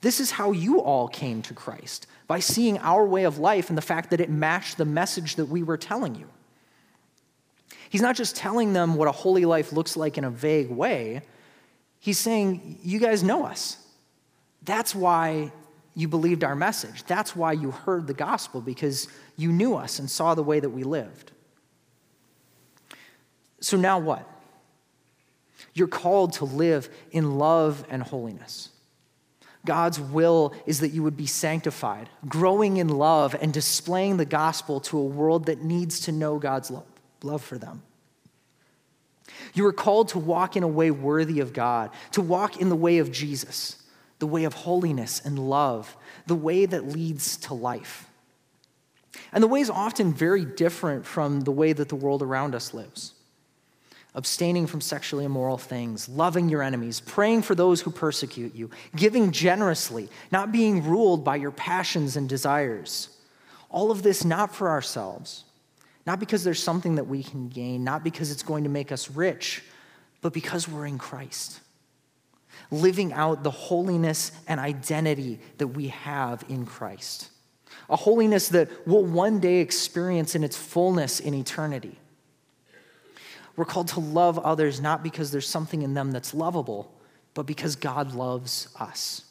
This 0.00 0.20
is 0.20 0.30
how 0.32 0.52
you 0.52 0.80
all 0.80 1.08
came 1.08 1.42
to 1.42 1.54
Christ, 1.54 2.06
by 2.26 2.40
seeing 2.40 2.78
our 2.78 3.04
way 3.04 3.24
of 3.24 3.38
life 3.38 3.68
and 3.68 3.78
the 3.78 3.82
fact 3.82 4.10
that 4.10 4.20
it 4.20 4.30
matched 4.30 4.78
the 4.78 4.84
message 4.84 5.36
that 5.36 5.46
we 5.46 5.62
were 5.62 5.76
telling 5.76 6.14
you. 6.14 6.28
He's 7.88 8.02
not 8.02 8.16
just 8.16 8.36
telling 8.36 8.72
them 8.72 8.96
what 8.96 9.08
a 9.08 9.12
holy 9.12 9.44
life 9.44 9.72
looks 9.72 9.96
like 9.96 10.18
in 10.18 10.24
a 10.24 10.30
vague 10.30 10.70
way, 10.70 11.22
He's 12.06 12.18
saying, 12.18 12.78
You 12.84 13.00
guys 13.00 13.24
know 13.24 13.44
us. 13.44 13.78
That's 14.62 14.94
why 14.94 15.50
you 15.96 16.06
believed 16.06 16.44
our 16.44 16.54
message. 16.54 17.02
That's 17.02 17.34
why 17.34 17.50
you 17.52 17.72
heard 17.72 18.06
the 18.06 18.14
gospel, 18.14 18.60
because 18.60 19.08
you 19.36 19.50
knew 19.50 19.74
us 19.74 19.98
and 19.98 20.08
saw 20.08 20.36
the 20.36 20.42
way 20.44 20.60
that 20.60 20.70
we 20.70 20.84
lived. 20.84 21.32
So 23.60 23.76
now 23.76 23.98
what? 23.98 24.24
You're 25.76 25.88
called 25.88 26.32
to 26.34 26.46
live 26.46 26.88
in 27.10 27.38
love 27.38 27.84
and 27.90 28.02
holiness. 28.02 28.70
God's 29.66 30.00
will 30.00 30.54
is 30.64 30.80
that 30.80 30.88
you 30.88 31.02
would 31.02 31.18
be 31.18 31.26
sanctified, 31.26 32.08
growing 32.26 32.78
in 32.78 32.88
love 32.88 33.36
and 33.38 33.52
displaying 33.52 34.16
the 34.16 34.24
gospel 34.24 34.80
to 34.80 34.96
a 34.96 35.04
world 35.04 35.46
that 35.46 35.62
needs 35.62 36.00
to 36.00 36.12
know 36.12 36.38
God's 36.38 36.70
love, 36.70 36.86
love 37.22 37.42
for 37.42 37.58
them. 37.58 37.82
You 39.52 39.66
are 39.66 39.72
called 39.72 40.08
to 40.08 40.18
walk 40.18 40.56
in 40.56 40.62
a 40.62 40.68
way 40.68 40.90
worthy 40.90 41.40
of 41.40 41.52
God, 41.52 41.90
to 42.12 42.22
walk 42.22 42.58
in 42.58 42.70
the 42.70 42.76
way 42.76 42.96
of 42.96 43.12
Jesus, 43.12 43.82
the 44.18 44.26
way 44.26 44.44
of 44.44 44.54
holiness 44.54 45.20
and 45.22 45.38
love, 45.38 45.94
the 46.26 46.34
way 46.34 46.64
that 46.64 46.88
leads 46.88 47.36
to 47.38 47.54
life. 47.54 48.08
And 49.30 49.42
the 49.42 49.48
way 49.48 49.60
is 49.60 49.68
often 49.68 50.14
very 50.14 50.46
different 50.46 51.04
from 51.04 51.42
the 51.42 51.52
way 51.52 51.74
that 51.74 51.90
the 51.90 51.96
world 51.96 52.22
around 52.22 52.54
us 52.54 52.72
lives. 52.72 53.12
Abstaining 54.16 54.66
from 54.66 54.80
sexually 54.80 55.24
immoral 55.24 55.58
things, 55.58 56.08
loving 56.08 56.48
your 56.48 56.62
enemies, 56.62 57.00
praying 57.00 57.42
for 57.42 57.54
those 57.54 57.80
who 57.80 57.92
persecute 57.92 58.54
you, 58.54 58.70
giving 58.96 59.30
generously, 59.30 60.08
not 60.32 60.50
being 60.50 60.82
ruled 60.82 61.22
by 61.22 61.36
your 61.36 61.52
passions 61.52 62.16
and 62.16 62.28
desires. 62.28 63.10
All 63.70 63.90
of 63.90 64.02
this 64.02 64.24
not 64.24 64.54
for 64.54 64.70
ourselves, 64.70 65.44
not 66.06 66.18
because 66.18 66.42
there's 66.42 66.62
something 66.62 66.94
that 66.96 67.06
we 67.06 67.22
can 67.22 67.48
gain, 67.48 67.84
not 67.84 68.02
because 68.02 68.30
it's 68.30 68.42
going 68.42 68.64
to 68.64 68.70
make 68.70 68.90
us 68.90 69.10
rich, 69.10 69.62
but 70.22 70.32
because 70.32 70.66
we're 70.66 70.86
in 70.86 70.98
Christ. 70.98 71.60
Living 72.72 73.12
out 73.12 73.44
the 73.44 73.50
holiness 73.50 74.32
and 74.48 74.58
identity 74.58 75.38
that 75.58 75.68
we 75.68 75.88
have 75.88 76.44
in 76.48 76.66
Christ 76.66 77.30
a 77.88 77.96
holiness 77.96 78.48
that 78.48 78.68
we'll 78.86 79.04
one 79.04 79.38
day 79.38 79.58
experience 79.58 80.34
in 80.34 80.42
its 80.42 80.56
fullness 80.56 81.20
in 81.20 81.34
eternity. 81.34 81.98
We're 83.56 83.64
called 83.64 83.88
to 83.88 84.00
love 84.00 84.38
others 84.38 84.80
not 84.80 85.02
because 85.02 85.30
there's 85.30 85.48
something 85.48 85.82
in 85.82 85.94
them 85.94 86.12
that's 86.12 86.34
lovable, 86.34 86.92
but 87.34 87.46
because 87.46 87.74
God 87.74 88.14
loves 88.14 88.68
us. 88.78 89.24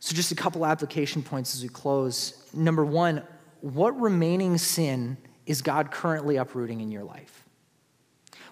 So, 0.00 0.14
just 0.14 0.30
a 0.32 0.34
couple 0.36 0.66
application 0.66 1.22
points 1.22 1.54
as 1.54 1.62
we 1.62 1.68
close. 1.68 2.48
Number 2.52 2.84
one, 2.84 3.22
what 3.60 3.98
remaining 4.00 4.58
sin 4.58 5.16
is 5.46 5.62
God 5.62 5.90
currently 5.90 6.36
uprooting 6.36 6.80
in 6.80 6.90
your 6.90 7.04
life? 7.04 7.44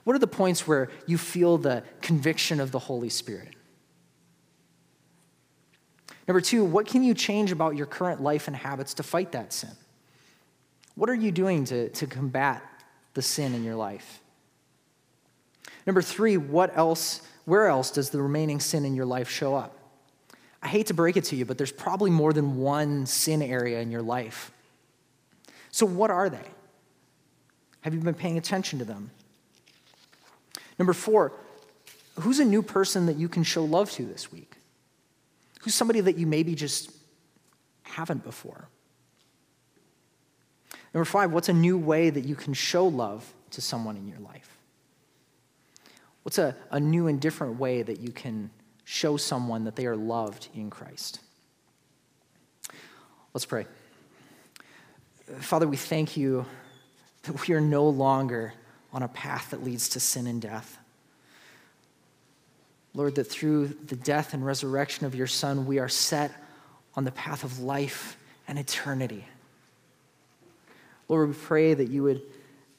What 0.04 0.14
are 0.14 0.20
the 0.20 0.26
points 0.26 0.66
where 0.66 0.90
you 1.06 1.18
feel 1.18 1.58
the 1.58 1.82
conviction 2.00 2.60
of 2.60 2.70
the 2.70 2.78
Holy 2.78 3.08
Spirit? 3.08 3.54
Number 6.26 6.40
two, 6.40 6.64
what 6.64 6.86
can 6.86 7.02
you 7.02 7.14
change 7.14 7.52
about 7.52 7.76
your 7.76 7.86
current 7.86 8.22
life 8.22 8.46
and 8.46 8.56
habits 8.56 8.94
to 8.94 9.02
fight 9.02 9.32
that 9.32 9.52
sin? 9.52 9.70
What 10.94 11.10
are 11.10 11.14
you 11.14 11.32
doing 11.32 11.64
to, 11.66 11.88
to 11.90 12.06
combat 12.06 12.62
the 13.14 13.22
sin 13.22 13.54
in 13.54 13.64
your 13.64 13.76
life? 13.76 14.20
Number 15.86 16.02
three, 16.02 16.36
what 16.36 16.76
else, 16.76 17.22
where 17.44 17.66
else 17.68 17.90
does 17.90 18.10
the 18.10 18.20
remaining 18.22 18.60
sin 18.60 18.84
in 18.84 18.94
your 18.94 19.06
life 19.06 19.28
show 19.28 19.54
up? 19.54 19.78
I 20.62 20.68
hate 20.68 20.86
to 20.86 20.94
break 20.94 21.16
it 21.16 21.24
to 21.24 21.36
you, 21.36 21.44
but 21.44 21.58
there's 21.58 21.72
probably 21.72 22.10
more 22.10 22.32
than 22.32 22.56
one 22.56 23.06
sin 23.06 23.42
area 23.42 23.80
in 23.80 23.90
your 23.90 24.02
life. 24.02 24.50
So, 25.70 25.84
what 25.84 26.10
are 26.10 26.30
they? 26.30 26.46
Have 27.82 27.92
you 27.92 28.00
been 28.00 28.14
paying 28.14 28.38
attention 28.38 28.78
to 28.78 28.84
them? 28.84 29.10
Number 30.78 30.94
four, 30.94 31.32
who's 32.20 32.38
a 32.38 32.44
new 32.44 32.62
person 32.62 33.06
that 33.06 33.16
you 33.16 33.28
can 33.28 33.42
show 33.42 33.64
love 33.64 33.90
to 33.92 34.04
this 34.04 34.32
week? 34.32 34.56
Who's 35.60 35.74
somebody 35.74 36.00
that 36.00 36.16
you 36.16 36.26
maybe 36.26 36.54
just 36.54 36.90
haven't 37.82 38.24
before? 38.24 38.68
Number 40.94 41.04
five, 41.04 41.32
what's 41.32 41.48
a 41.48 41.52
new 41.52 41.76
way 41.76 42.08
that 42.08 42.24
you 42.24 42.36
can 42.36 42.54
show 42.54 42.86
love 42.86 43.34
to 43.50 43.60
someone 43.60 43.96
in 43.96 44.06
your 44.06 44.20
life? 44.20 44.56
What's 46.22 46.38
a, 46.38 46.56
a 46.70 46.78
new 46.78 47.08
and 47.08 47.20
different 47.20 47.58
way 47.58 47.82
that 47.82 48.00
you 48.00 48.12
can 48.12 48.50
show 48.84 49.16
someone 49.16 49.64
that 49.64 49.74
they 49.74 49.86
are 49.86 49.96
loved 49.96 50.48
in 50.54 50.70
Christ? 50.70 51.20
Let's 53.34 53.44
pray. 53.44 53.66
Father, 55.40 55.66
we 55.66 55.76
thank 55.76 56.16
you 56.16 56.46
that 57.24 57.48
we 57.48 57.54
are 57.54 57.60
no 57.60 57.88
longer 57.88 58.54
on 58.92 59.02
a 59.02 59.08
path 59.08 59.50
that 59.50 59.64
leads 59.64 59.88
to 59.90 60.00
sin 60.00 60.28
and 60.28 60.40
death. 60.40 60.78
Lord, 62.94 63.16
that 63.16 63.24
through 63.24 63.68
the 63.68 63.96
death 63.96 64.34
and 64.34 64.46
resurrection 64.46 65.04
of 65.04 65.16
your 65.16 65.26
Son, 65.26 65.66
we 65.66 65.80
are 65.80 65.88
set 65.88 66.30
on 66.94 67.02
the 67.02 67.10
path 67.10 67.42
of 67.42 67.58
life 67.58 68.16
and 68.46 68.58
eternity. 68.58 69.26
Lord, 71.08 71.28
we 71.28 71.34
pray 71.34 71.74
that 71.74 71.88
you 71.88 72.02
would, 72.04 72.22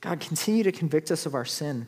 God, 0.01 0.19
continue 0.19 0.63
to 0.63 0.71
convict 0.71 1.11
us 1.11 1.25
of 1.25 1.35
our 1.35 1.45
sin. 1.45 1.87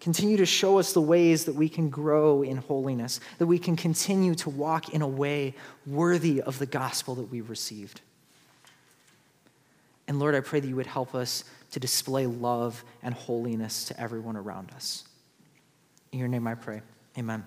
Continue 0.00 0.36
to 0.36 0.46
show 0.46 0.78
us 0.78 0.92
the 0.92 1.00
ways 1.00 1.46
that 1.46 1.54
we 1.54 1.68
can 1.68 1.88
grow 1.88 2.42
in 2.42 2.58
holiness, 2.58 3.20
that 3.38 3.46
we 3.46 3.58
can 3.58 3.74
continue 3.74 4.34
to 4.34 4.50
walk 4.50 4.90
in 4.90 5.00
a 5.00 5.08
way 5.08 5.54
worthy 5.86 6.42
of 6.42 6.58
the 6.58 6.66
gospel 6.66 7.14
that 7.14 7.30
we've 7.30 7.48
received. 7.48 8.02
And 10.06 10.18
Lord, 10.18 10.34
I 10.34 10.40
pray 10.40 10.60
that 10.60 10.68
you 10.68 10.76
would 10.76 10.86
help 10.86 11.14
us 11.14 11.44
to 11.70 11.80
display 11.80 12.26
love 12.26 12.84
and 13.02 13.14
holiness 13.14 13.86
to 13.86 13.98
everyone 13.98 14.36
around 14.36 14.70
us. 14.72 15.04
In 16.12 16.18
your 16.18 16.28
name 16.28 16.46
I 16.46 16.54
pray. 16.54 16.82
Amen. 17.18 17.44